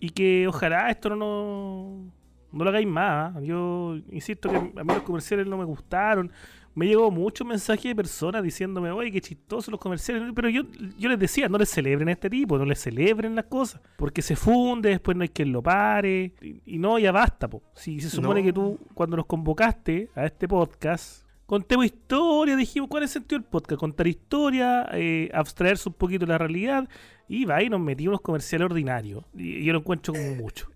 [0.00, 2.12] y que ojalá esto no, no,
[2.52, 3.36] no lo hagáis más.
[3.36, 3.40] ¿ah?
[3.42, 6.30] Yo insisto que a mí los comerciales no me gustaron.
[6.74, 10.32] Me llegó muchos mensajes de personas diciéndome, oye, qué chistosos los comerciales.
[10.34, 10.62] Pero yo,
[10.98, 13.80] yo les decía, no les celebren a este tipo, no les celebren las cosas.
[13.96, 16.32] Porque se funde, después no hay quien lo pare.
[16.40, 17.62] Y, y no, ya basta, po.
[17.74, 18.46] Si se supone No.
[18.46, 23.40] que tú, cuando nos convocaste a este podcast, contemos historia, dijimos, ¿cuál es el sentido
[23.40, 23.78] del podcast?
[23.78, 26.88] Contar historia, eh, abstraerse un poquito de la realidad.
[27.28, 29.24] Y va y nos metí unos comerciales ordinarios.
[29.36, 30.68] Y, y yo lo encuentro como mucho.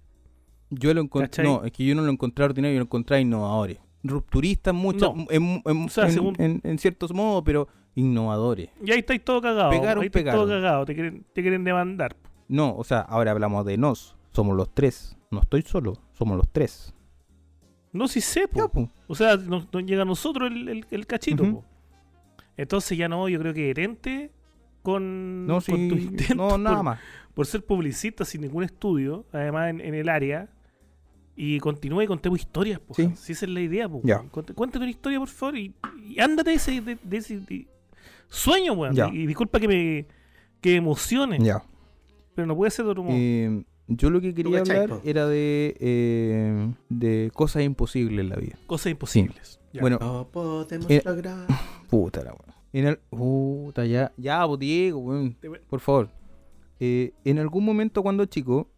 [0.68, 1.44] Yo lo encontré.
[1.44, 3.78] No, es que yo no lo encontré ordinario, yo lo encontré innovadores.
[4.08, 5.26] Rupturistas, muchos, No.
[5.30, 8.68] en, en- O sea, en- según- en- en ciertos modos, pero innovadores.
[8.84, 9.70] Y ahí estáis todo cagado.
[9.70, 10.40] Pegaron, ahí estáis pegaron.
[10.46, 10.84] todo cagado.
[10.84, 12.16] Te quieren, te quieren demandar.
[12.48, 14.16] No, o sea, ahora hablamos de nos.
[14.32, 15.16] Somos los tres.
[15.30, 16.94] No estoy solo, somos los tres.
[17.92, 18.58] No, si sé, po.
[18.58, 18.90] Ya, po.
[19.08, 21.64] O sea, nos, nos llega a nosotros el, el- el cachito, po.
[22.56, 24.30] Entonces ya no, yo creo que herente
[24.82, 27.00] con, No, con sí, tu intento no, nada por, más.
[27.34, 30.48] por ser publicista sin ningún estudio, además en, en el área,
[31.36, 32.80] y continúe y contemos historias.
[32.92, 33.02] Sí.
[33.04, 33.20] Hans.
[33.20, 33.88] Si esa es la idea.
[33.88, 35.74] Cuente- Cuéntate una historia, por favor, y,
[36.08, 37.66] y ándate de ese, de, de ese de-
[38.28, 38.96] sueño, weón.
[39.14, 40.06] Y, y disculpa que me,
[40.60, 41.62] que emocione, Ya.
[42.34, 43.14] pero no puede ser de otro modo.
[43.16, 48.56] Eh, yo lo que quería hablar era de, eh, de cosas imposibles en la vida.
[48.66, 49.60] Cosas imposibles.
[49.72, 49.80] Ya.
[49.80, 51.46] Bueno, No podemos lograr.
[51.90, 52.56] puta la weón.
[52.72, 55.36] En el, puta, ya, ya, pues, Diego, weón.
[55.68, 56.10] Por favor.
[56.80, 58.68] Eh, en algún momento cuando chico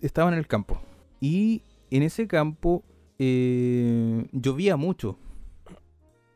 [0.00, 0.80] estaba en el campo.
[1.20, 2.84] Y en ese campo
[3.18, 5.18] eh, llovía mucho.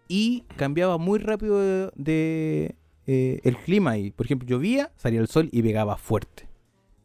[0.08, 3.96] Y cambiaba muy rápido de, de, eh, el clima.
[3.98, 6.48] Y, por ejemplo, llovía, salía el sol y pegaba fuerte.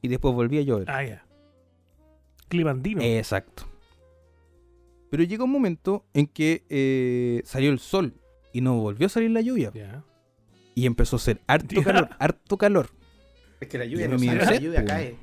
[0.02, 0.90] Y después volvía a llover.
[0.90, 1.26] Ah, ya.
[2.50, 3.02] Clima-andino.
[3.02, 3.64] Exacto.
[5.10, 8.14] Pero llegó un momento en que eh, salió el sol
[8.52, 9.72] y no volvió a salir la lluvia.
[10.76, 12.90] Y empezó a hacer harto calor, harto calor.
[13.60, 15.16] Es que la lluvia no sale, la lluvia cae.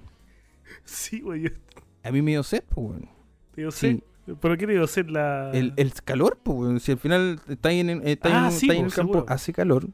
[0.85, 1.53] Sí, güey.
[2.03, 3.03] A mí me dio sed, pues.
[3.57, 4.03] Digo Sí.
[4.41, 5.51] ¿Pero qué te digo sed la...?
[5.53, 6.83] El, el calor, pues.
[6.83, 8.93] Si al final está ahí en, está ahí Ah, en- sí, está ahí en el
[8.95, 9.33] campo, seguro.
[9.33, 9.87] hace calor.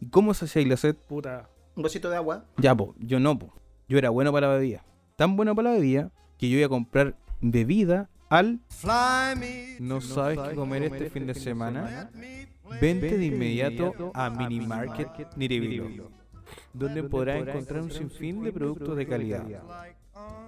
[0.00, 0.94] ¿Y cómo se hacía ahí la sed?
[0.94, 1.48] Puta.
[1.74, 2.44] Un vasito de agua.
[2.58, 3.50] Ya, pues, yo no, pues.
[3.88, 4.84] Yo era bueno para la bebida.
[5.16, 8.60] Tan bueno para la bebida que yo iba a comprar bebida al...
[9.80, 12.10] ¿No sabes qué comer este fin de semana?
[12.80, 16.10] Vente de inmediato a Mini Market Niribilo.
[16.72, 19.44] donde podrás encontrar un sinfín de productos de calidad.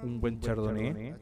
[0.03, 1.15] Un buen chardonnay,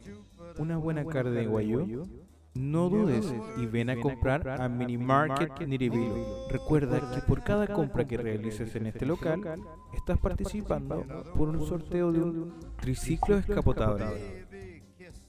[0.59, 2.07] una buena carne de guayú.
[2.55, 6.46] No dudes y ven a comprar a Mini Market Niribilo.
[6.48, 9.40] Recuerda que por cada compra que realices en este local,
[9.92, 11.05] estás participando
[11.36, 14.46] por un sorteo de un triciclo descapotable.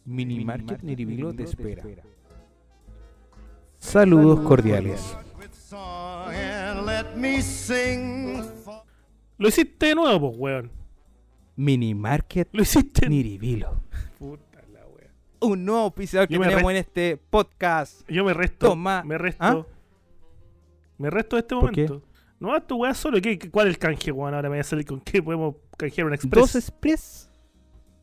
[0.05, 1.83] Mini Market Niribilo te espera.
[3.79, 5.17] Saludos cordiales.
[9.37, 10.71] Lo hiciste de nuevo, pues, weón.
[11.55, 13.09] Mini Market Lo hiciste.
[13.09, 13.84] Niribilo.
[15.45, 18.01] Un nuevo episodio que tenemos en este podcast.
[18.09, 18.69] Yo me resto.
[18.69, 19.03] Toma.
[19.03, 19.43] Me resto.
[19.43, 19.65] ¿Ah?
[20.97, 21.83] Me resto de este ¿Por qué?
[21.83, 22.07] momento.
[22.39, 23.21] No, tu weá solo.
[23.21, 24.33] ¿Qué, ¿Cuál es el canje, weón?
[24.33, 26.41] Ahora me voy a salir con qué podemos canjear un express.
[26.41, 27.29] Dos express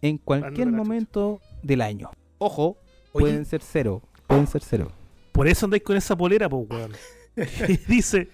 [0.02, 2.10] en cualquier momento del año.
[2.38, 2.78] Ojo,
[3.12, 4.02] pueden ser cero.
[4.26, 4.92] Pueden ser cero.
[5.32, 6.92] Por eso andáis con esa polera, pues, weón.
[7.88, 8.28] Dice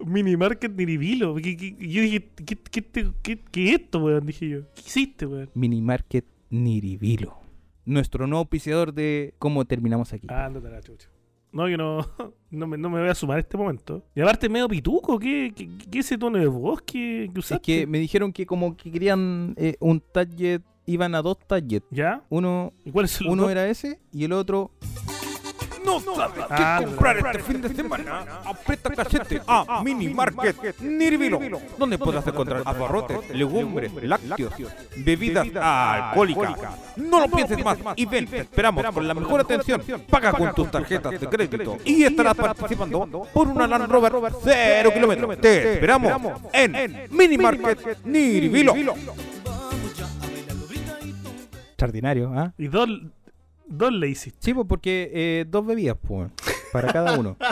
[0.00, 1.34] Mini Market Niribilo.
[1.36, 4.26] ¿Qué, qué- yo dije, ¿qué, qué, esto, weón?
[4.26, 4.60] Dije yo.
[4.74, 5.50] ¿Qué hiciste, weón?
[5.54, 7.41] Mini Market Niribilo.
[7.84, 10.26] Nuestro nuevo auspiciador de cómo terminamos aquí.
[10.30, 11.08] Ah, ándate la chucha.
[11.52, 11.98] No, yo no,
[12.50, 14.04] no, me, no me voy a sumar a este momento.
[14.14, 15.18] Y aparte, medio pituco.
[15.18, 17.62] ¿Qué, qué, qué ese tono de voz que, que es usaste?
[17.62, 21.86] que me dijeron que como que querían eh, un target, iban a dos targets.
[21.90, 22.22] ¿Ya?
[22.30, 23.50] Uno, ¿Y cuál es el uno dos?
[23.50, 24.70] era ese y el otro
[25.84, 28.24] No sabes qué Ah, comprar este fin de semana.
[28.44, 31.40] Aprieta cachete a Mini Market Nirvilo,
[31.78, 34.52] donde podrás encontrar abarrotes, legumbres, lácteos,
[34.96, 36.56] bebidas alcohólicas.
[36.96, 39.82] No lo pienses más y ven, te esperamos con la mejor atención.
[40.08, 44.12] Paga con tus tarjetas de crédito y estarás participando por una Land Rover
[44.44, 45.38] 0 kilómetros.
[45.40, 46.12] Te esperamos
[46.52, 48.74] en Mini Market Nirvilo.
[51.70, 52.52] extraordinario, ¿ah?
[52.58, 52.88] Y dos,
[53.66, 54.38] dos le hiciste.
[54.40, 56.30] Sí, pues porque eh, dos bebidas, pues,
[56.72, 57.36] para cada uno.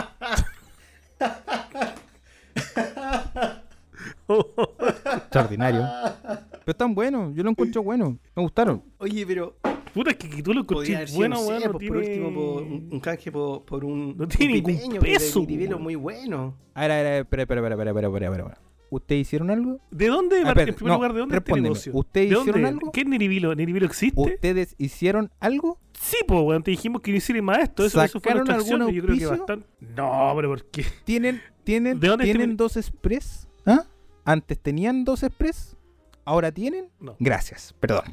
[4.27, 5.87] Extraordinario.
[6.23, 8.17] Pero están buenos, yo lo encuentro bueno.
[8.35, 8.83] Me gustaron.
[8.99, 9.55] Oye, pero
[9.93, 10.61] Puta, es que, que tú lo
[11.05, 11.63] sido, bueno, no sé, weón.
[11.63, 14.63] no pues, por tiene- último, por un, un canje por, por un, No tiene un
[14.63, 15.45] ningún peso,
[15.79, 16.55] muy bueno.
[16.73, 18.70] A ver, a ver, a ver, espera, espera, espera, espera, espera, espera, espera.
[18.91, 19.79] ¿Ustedes hicieron algo?
[19.89, 21.91] ¿De dónde, Ah, espérate, en primer no, lugar, de dónde es este negocio?
[21.95, 22.67] ¿Ustedes ¿De hicieron dónde?
[22.77, 22.91] algo?
[22.91, 23.55] ¿Qué es Niribilo?
[23.55, 24.19] ¿Niribilo existe?
[24.21, 25.79] ¿Ustedes hicieron algo?
[25.99, 27.85] Sí, pues, weón, te dijimos que no hicieran más esto.
[27.85, 28.81] Eso, eso fue ¿Sacaron nuestra acción.
[28.81, 29.45] algún y Yo creo que auspicio?
[29.47, 29.67] bastante.
[29.95, 30.85] No, pero ¿por qué?
[31.05, 33.47] ¿Tienen, tienen, ¿De dónde ¿tienen este- dos express?
[33.65, 33.85] ¿Ah?
[34.25, 35.77] ¿Antes tenían dos express?
[36.25, 36.89] ¿Ahora tienen?
[36.99, 38.03] No, Gracias, perdón.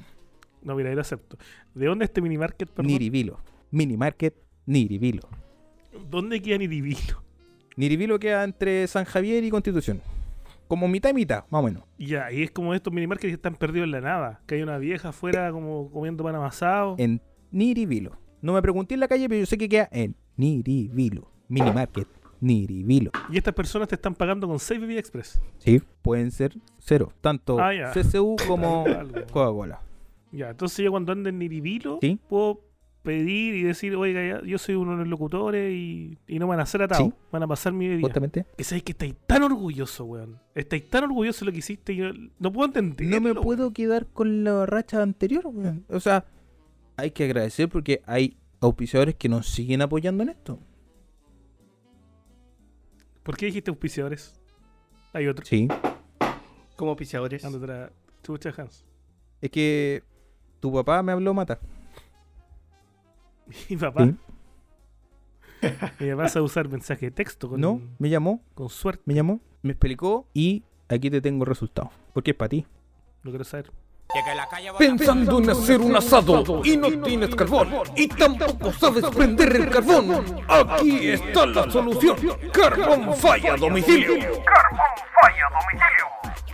[0.63, 1.37] no, mira, ahí lo acepto.
[1.75, 2.87] ¿De dónde este minimarket, perdón?
[2.93, 3.41] Niribilo.
[3.73, 5.29] Mini Market Niribilo.
[6.09, 7.23] ¿Dónde queda Niribilo?
[7.77, 10.01] Niribilo queda entre San Javier y Constitución.
[10.69, 11.83] Como mitad y mitad, más o menos.
[11.97, 14.41] Y Ya, y es como estos minimarkets que están perdidos en la nada.
[14.47, 16.95] Que hay una vieja afuera como comiendo pan amasado.
[16.99, 18.13] En Niribilo.
[18.43, 21.31] No me pregunté en la calle, pero yo sé que queda en Niribilo.
[21.49, 22.07] Mini Market
[22.41, 23.11] Niribilo.
[23.31, 25.41] Y estas personas te están pagando con 6 Bebida Express.
[25.59, 27.13] Sí, pueden ser cero.
[27.21, 27.73] Tanto Ah.
[27.93, 28.85] CCU como.
[29.33, 29.81] Coca-Cola.
[30.31, 32.19] Ya, entonces yo cuando ando en Niribilo, Sí.
[32.29, 32.61] puedo
[33.03, 36.51] pedir y decir, oiga, ya, yo soy uno de los locutores y, y no me
[36.51, 37.07] van a hacer atado.
[37.07, 37.13] Sí.
[37.33, 38.07] Van a pasar mi bebida.
[38.07, 38.47] Justamente.
[38.57, 40.39] Que sabes que estáis tan orgulloso, weón.
[40.55, 42.07] Estáis tan orgulloso de lo que hiciste y yo
[42.39, 43.07] no puedo entender.
[43.09, 45.85] No me puedo quedar con la racha anterior, weón.
[45.89, 46.27] O sea,
[46.97, 50.59] hay que agradecer porque hay auspiciadores que nos siguen apoyando en esto.
[53.23, 54.41] ¿Por qué dijiste auspiciadores?
[55.13, 55.45] Hay otro.
[55.45, 55.69] Sí.
[56.79, 57.91] Ándate la
[58.23, 58.85] chucha, Hans.
[59.41, 60.03] Es que
[60.61, 61.59] tu papá me habló mata.
[63.69, 64.05] Mi papá.
[64.05, 64.15] Sí.
[66.01, 69.03] Mi papá sabe usar mensaje de texto con, No, me llamó, con suerte.
[69.07, 71.91] me llamó, me explicó y aquí te tengo el resultado.
[72.15, 72.67] Porque es para ti.
[73.23, 73.73] Lo quiero saber.
[74.79, 80.25] Pensando en hacer un asado y no tienes carbón y tampoco sabes prender el carbón.
[80.49, 82.17] Aquí está la solución.
[82.51, 84.15] Carbón falla a domicilio.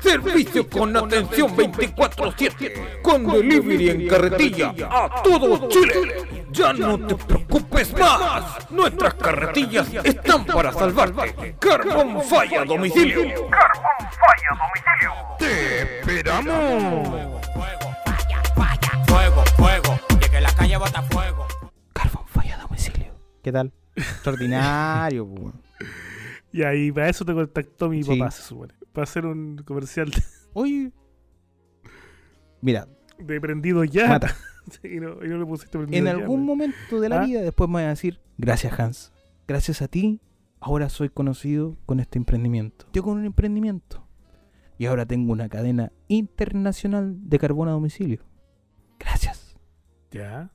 [0.01, 6.44] Servicio con atención 24/7 con delivery en carretilla a todo Chile.
[6.55, 8.71] Ya no te preocupes más.
[8.71, 11.57] Nuestras carretillas están para salvarte.
[11.59, 13.23] Carbón falla a domicilio.
[15.39, 17.09] Te esperamos.
[19.07, 21.47] Fuego, fuego, y que la calle bota fuego.
[21.93, 23.15] Carbón falla domicilio.
[23.43, 23.73] ¿Qué tal?
[23.97, 25.29] Extraordinario.
[26.53, 28.17] Y ahí para eso te contactó mi Sí.
[28.17, 28.75] papá, se supone.
[28.93, 30.93] Para hacer un comercial de- Oye.
[32.61, 32.87] Mira,
[33.19, 34.07] de prendido ya.
[34.07, 34.37] Mata.
[34.83, 36.47] y, no, y no le pusiste prendido en algún weón.
[36.47, 37.25] momento de la ¿Ah?
[37.25, 39.12] vida después me voy a decir, gracias Hans,
[39.47, 40.21] gracias a ti,
[40.61, 42.87] ahora soy conocido con este emprendimiento.
[42.93, 44.07] Yo con un emprendimiento.
[44.77, 48.25] Y ahora tengo una cadena internacional de carbón a domicilio.
[48.99, 49.57] Gracias.
[50.11, 50.51] Ya.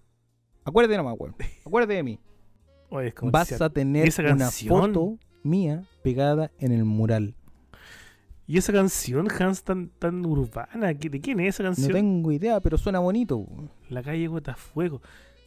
[0.66, 1.36] Acuérdate nomás, weón.
[1.66, 2.20] Acuérdate de mí.
[2.90, 7.36] Oye, es Vas a tener una foto mía pegada en el mural.
[8.52, 10.96] ¿Y esa canción, Hans, tan, tan urbana?
[10.96, 11.92] ¿qué- ¿De quién es esa No canción?
[11.94, 13.46] tengo idea, pero suena bonito.
[13.90, 15.04] La calle Botafuego.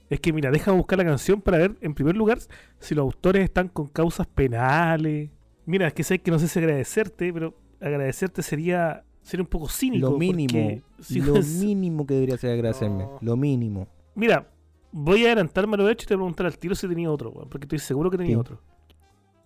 [0.08, 2.38] Es que mira, déjame buscar la canción para ver, en primer lugar,
[2.78, 5.30] si los autores están con causas penales.
[5.66, 9.68] Mira, es que sé que no sé si agradecerte, pero agradecerte sería sería un poco
[9.68, 10.10] cínico.
[10.10, 10.52] Lo mínimo.
[10.52, 13.02] porque si lo no es- mínimo que debería ser agradecerme.
[13.04, 13.18] No.
[13.20, 13.88] Lo mínimo.
[14.14, 14.48] Mira,
[14.92, 17.10] voy a adelantarme a lo hecho y te voy a preguntar al tiro si tenía
[17.10, 18.40] otro, porque estoy seguro que tenía Sí.
[18.40, 18.60] otro.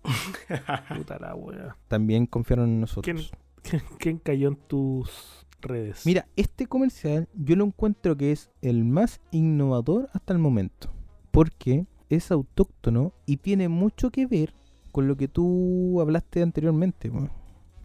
[0.95, 1.75] Puta la wea.
[1.87, 3.03] También confiaron en nosotros.
[3.03, 3.27] ¿Quién?
[3.99, 6.05] ¿Quién, cayó en tus redes?
[6.05, 10.89] Mira, este comercial yo lo encuentro que es el más innovador hasta el momento.
[11.31, 14.53] Porque es autóctono y tiene mucho que ver
[14.91, 17.11] con lo que tú hablaste anteriormente.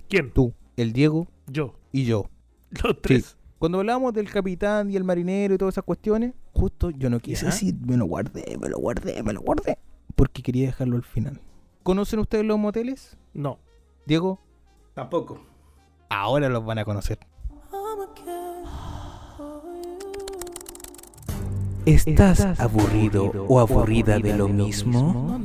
[0.09, 0.33] ¿Quién?
[0.33, 1.75] Tú, el Diego Yo.
[1.93, 2.31] y yo.
[2.83, 3.37] Los tres.
[3.59, 7.47] Cuando hablábamos del capitán y el marinero y todas esas cuestiones, justo yo no quise
[7.47, 9.79] decir, me lo guardé, me lo guardé, me lo guardé.
[10.17, 11.41] Porque quería dejarlo al final.
[11.83, 13.17] ¿Conocen ustedes los moteles?
[13.35, 13.59] No.
[14.07, 14.41] Diego,
[14.95, 15.41] Tampoco.
[16.13, 17.19] Ahora los van a conocer.
[21.85, 25.41] ¿Estás aburrido o aburrida de lo mismo?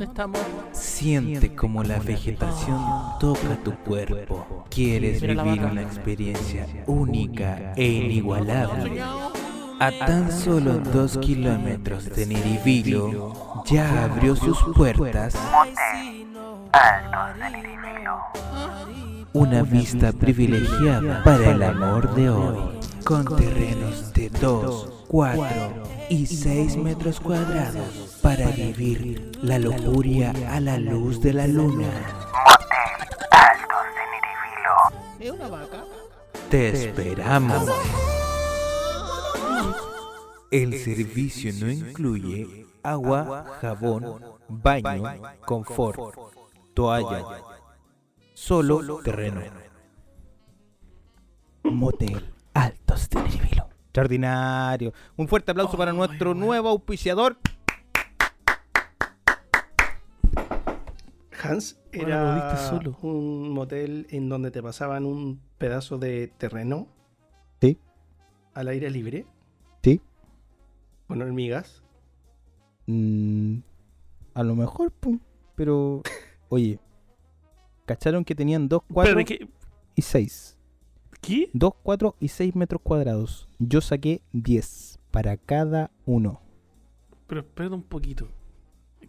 [0.70, 2.80] Siente como la vegetación
[3.18, 4.64] toca tu cuerpo.
[4.70, 9.02] ¿Quieres vivir una experiencia única e inigualable?
[9.80, 15.34] A tan solo dos kilómetros de Niribilo ya abrió sus puertas
[19.32, 25.44] una vista privilegiada para el amor de hoy, con terrenos de 2, 4
[26.08, 31.88] y 6 metros cuadrados para vivir la lujuria a la luz de la luna.
[36.50, 38.17] Te esperamos.
[40.50, 45.04] El servicio no incluye agua, jabón, baño,
[45.44, 46.16] confort,
[46.72, 47.22] toalla,
[48.32, 49.42] solo terreno.
[51.64, 53.68] Motel Altos de Niribilo.
[53.84, 54.94] Extraordinario.
[55.16, 57.36] Un fuerte aplauso para nuestro nuevo auspiciador.
[61.42, 62.96] Hans era solo.
[63.02, 66.88] un motel en donde te pasaban un pedazo de terreno.
[67.60, 67.78] Sí.
[68.54, 69.26] Al aire libre.
[71.08, 71.82] Con hormigas.
[72.86, 73.58] Mm,
[74.34, 75.18] a lo mejor, pu,
[75.54, 76.02] pero
[76.48, 76.78] oye,
[77.86, 79.48] ¿cacharon que tenían 2, 4 Espérate, ¿qué?
[79.96, 80.56] y 6?
[81.20, 81.50] ¿Qué?
[81.52, 83.48] 2, 4 y 6 metros cuadrados.
[83.58, 86.40] Yo saqué 10 para cada uno.
[87.26, 88.28] Pero espérate un poquito.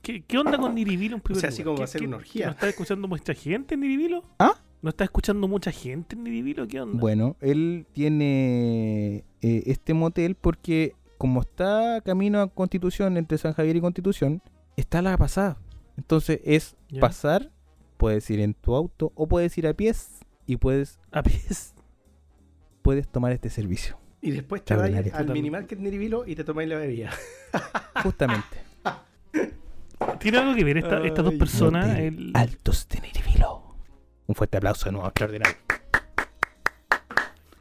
[0.01, 1.75] ¿Qué, qué onda con Niribilo en primer O sea, así lugar?
[1.75, 2.45] como va ¿Qué- a ser una orgía.
[2.47, 4.23] ¿No está escuchando mucha gente en Niribilo?
[4.39, 4.53] ¿Ah?
[4.81, 6.67] ¿No está escuchando mucha gente en Niribilo?
[6.67, 6.97] ¿Qué onda?
[6.99, 13.76] Bueno, él tiene eh, este motel porque como está camino a Constitución, entre San Javier
[13.76, 14.41] y Constitución,
[14.76, 15.57] está la pasada.
[15.97, 17.01] Entonces es Ya.
[17.01, 17.51] pasar,
[17.97, 21.76] puedes ir en tu auto o puedes ir a pies y puedes, A pies.
[22.82, 23.99] puedes tomar este servicio.
[24.22, 27.11] Y después te vas al minimarket Niribilo y te tomáis la bebida.
[28.03, 28.57] Justamente.
[30.20, 31.97] ¿Tiene algo que ver esta- estas dos personas?
[31.99, 33.76] El- Altos de Niribilo.
[34.28, 35.55] Un fuerte aplauso de nuevo, extraordinario.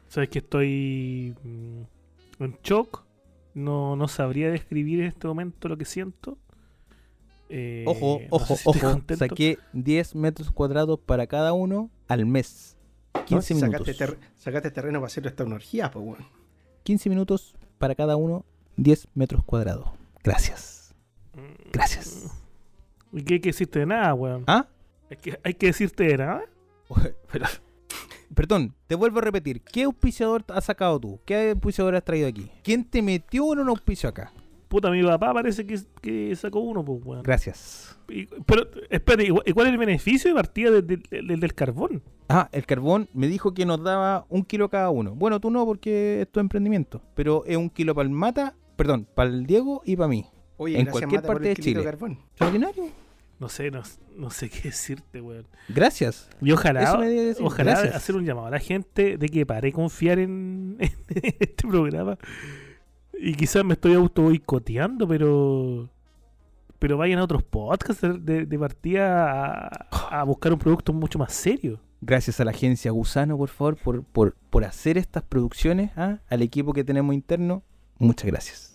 [0.07, 3.03] Sabes que estoy mm, en shock.
[3.59, 6.37] No, no sabría describir en este momento lo que siento.
[7.49, 8.79] Eh, Ojo, no sé ojo, si ojo.
[8.91, 9.25] contento.
[9.27, 12.77] Saqué 10 metros cuadrados para cada uno al mes.
[13.25, 13.41] 15 ¿no?
[13.41, 13.87] Si minutos.
[13.87, 16.25] Sacaste, ter- sacaste terreno para hacer esta una orgía, pues bueno.
[16.83, 18.45] 15 minutos para cada uno,
[18.77, 19.89] 10 metros cuadrados.
[20.23, 20.93] Gracias.
[21.33, 21.71] Mm.
[21.71, 22.27] Gracias.
[23.11, 24.43] ¿Y qué hay que decirte de nada, weón?
[24.47, 24.67] ¿Ah?
[25.09, 26.43] Hay que, hay que decirte de nada.
[27.31, 27.45] Pero-
[28.39, 29.59] Perdón, te vuelvo a repetir.
[29.61, 31.19] ¿Qué auspiciador has sacado tú?
[31.25, 32.49] ¿Qué auspiciador has traído aquí?
[32.63, 34.31] ¿Quién te metió en un auspicio acá?
[34.69, 37.21] Puta, mi papá parece que, que sacó uno, pues, weón.
[37.23, 37.99] Gracias.
[38.07, 41.35] Y- Pero, espérate, ¿y cu- y cuál es el beneficio de partida de- de- de-
[41.35, 42.01] del carbón?
[42.29, 45.15] Ah, el carbón me dijo que nos daba un kilo cada uno.
[45.15, 47.01] Bueno, tú no porque es tu emprendimiento.
[47.15, 50.25] Pero es un kilo para el Mata, perdón, para el Diego y para mí.
[50.55, 51.83] Oye, En gracias, cualquier Mata, por parte el de Chile.
[51.83, 52.19] carbón.
[52.29, 52.83] Extraordinario.
[53.39, 53.81] No sé, no,
[54.17, 55.47] no sé qué decirte, weón.
[55.69, 56.29] Gracias.
[56.41, 56.99] Y ojalá,
[57.41, 57.95] ojalá Gracias.
[57.95, 60.91] hacer un llamado a la gente de que pare confiar en, en
[61.39, 62.17] este programa.
[63.21, 65.89] Y quizás me estoy auto boicoteando, pero.
[66.79, 71.33] Pero vayan a otros podcasts de, de- partida a, a buscar un producto mucho más
[71.33, 71.81] serio.
[71.99, 76.19] Gracias a la agencia Gusano, por favor, por, por, por hacer estas producciones, ¿ah?
[76.29, 77.63] al equipo que tenemos interno.
[77.97, 78.68] Muchas gracias.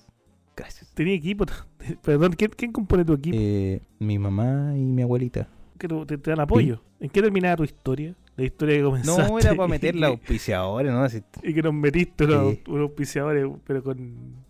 [0.57, 0.91] Gracias.
[0.95, 1.45] Tenía equipo.
[2.03, 3.37] Perdón, ¿quién, quién compone tu equipo?
[3.39, 5.49] Eh, mi mamá y mi abuelita.
[5.79, 6.83] que te, dan apoyo.
[7.01, 8.15] ¿En qué terminaba tu historia?
[8.37, 9.23] La historia que comenzaste.
[9.31, 11.03] No, era para meter que- auspiciadora, ¿no?
[11.03, 12.63] Así- Y que nos metiste unos, Sí.
[12.69, 14.45] unos auspiciadores, pero con.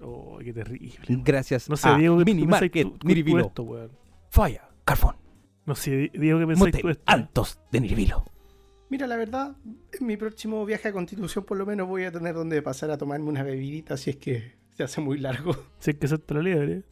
[0.00, 0.98] Oh, qué terrible.
[1.24, 3.46] Gracias No sé, a Diego, ¿qué Mini Market tú- Niribilo.
[3.46, 3.90] esto, weón?
[4.30, 5.14] Falla, carbón.
[5.64, 7.02] No sé, Diego, ¿qué pensáis tú esto?
[7.06, 8.24] Altos de Niribilo.
[8.90, 9.56] Mira, la verdad,
[9.98, 12.98] en mi próximo viaje a Constitución por lo menos voy a tener donde pasar a
[12.98, 15.54] tomarme una bebidita si es que se hace muy largo.
[15.78, 16.82] Si es que salta la liebre.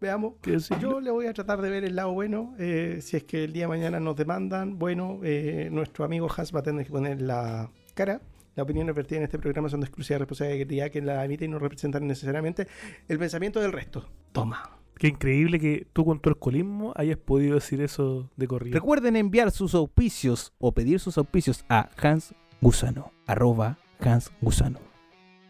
[0.00, 0.34] Veamos.
[0.80, 2.54] Yo le voy a tratar de ver el lado bueno.
[2.58, 6.54] eh, si es que el día de mañana nos demandan, bueno, eh, nuestro amigo Hans
[6.54, 8.20] va a tener que poner la cara.
[8.54, 11.58] Las opiniones vertidas en este programa son de exclusiva responsabilidad que la emite y no
[11.58, 12.66] representan necesariamente
[13.08, 14.08] el pensamiento del resto.
[14.32, 14.78] Toma.
[14.96, 18.74] Qué increíble que tú con tu alcoholismo hayas podido decir eso de corrido.
[18.74, 24.80] Recuerden enviar sus auspicios o pedir sus auspicios a Hans Gusano, arroba Hans Gusano.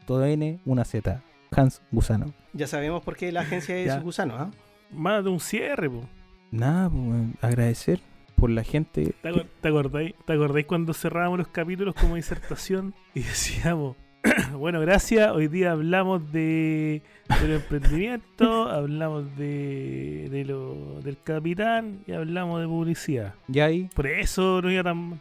[0.07, 1.23] Todo N, una Z,
[1.55, 2.33] Hans Gusano.
[2.53, 4.01] Ya sabemos por qué la agencia es Ya.
[4.01, 4.51] gusano, ¿ah?
[4.91, 6.03] Más de un cierre, po.
[6.51, 8.01] Nada, pues, weón, agradecer
[8.37, 9.15] por la gente.
[9.23, 13.97] ¿Te, acor- te acordáis, ¿Te acordáis cuando cerrábamos los capítulos como disertación y decíamos,
[14.55, 17.03] bueno, gracias, hoy día hablamos de
[17.41, 23.35] del emprendimiento, hablamos de, de lo, del capitán y hablamos de publicidad.
[23.53, 25.21] Y ahí, Por eso no iba tan mal.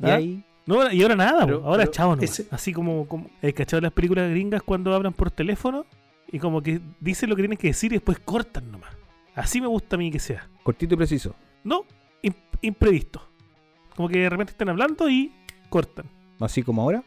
[0.00, 0.14] y ¿Ah?
[0.16, 2.24] ahí, No, y ahora nada, Pero- ahora pero chao nomás.
[2.24, 5.86] ese- Así como, como ¿hay cachado las películas gringas cuando hablan por teléfono?
[6.30, 8.94] Y como que dicen lo que tienen que decir y después cortan nomás.
[9.34, 10.48] Así me gusta a mí que sea.
[10.62, 11.34] cortito y preciso.
[11.64, 11.84] No,
[12.22, 13.26] im- imprevisto.
[13.96, 15.32] Como que de repente están hablando y
[15.68, 16.06] cortan.
[16.40, 17.02] Así como ahora.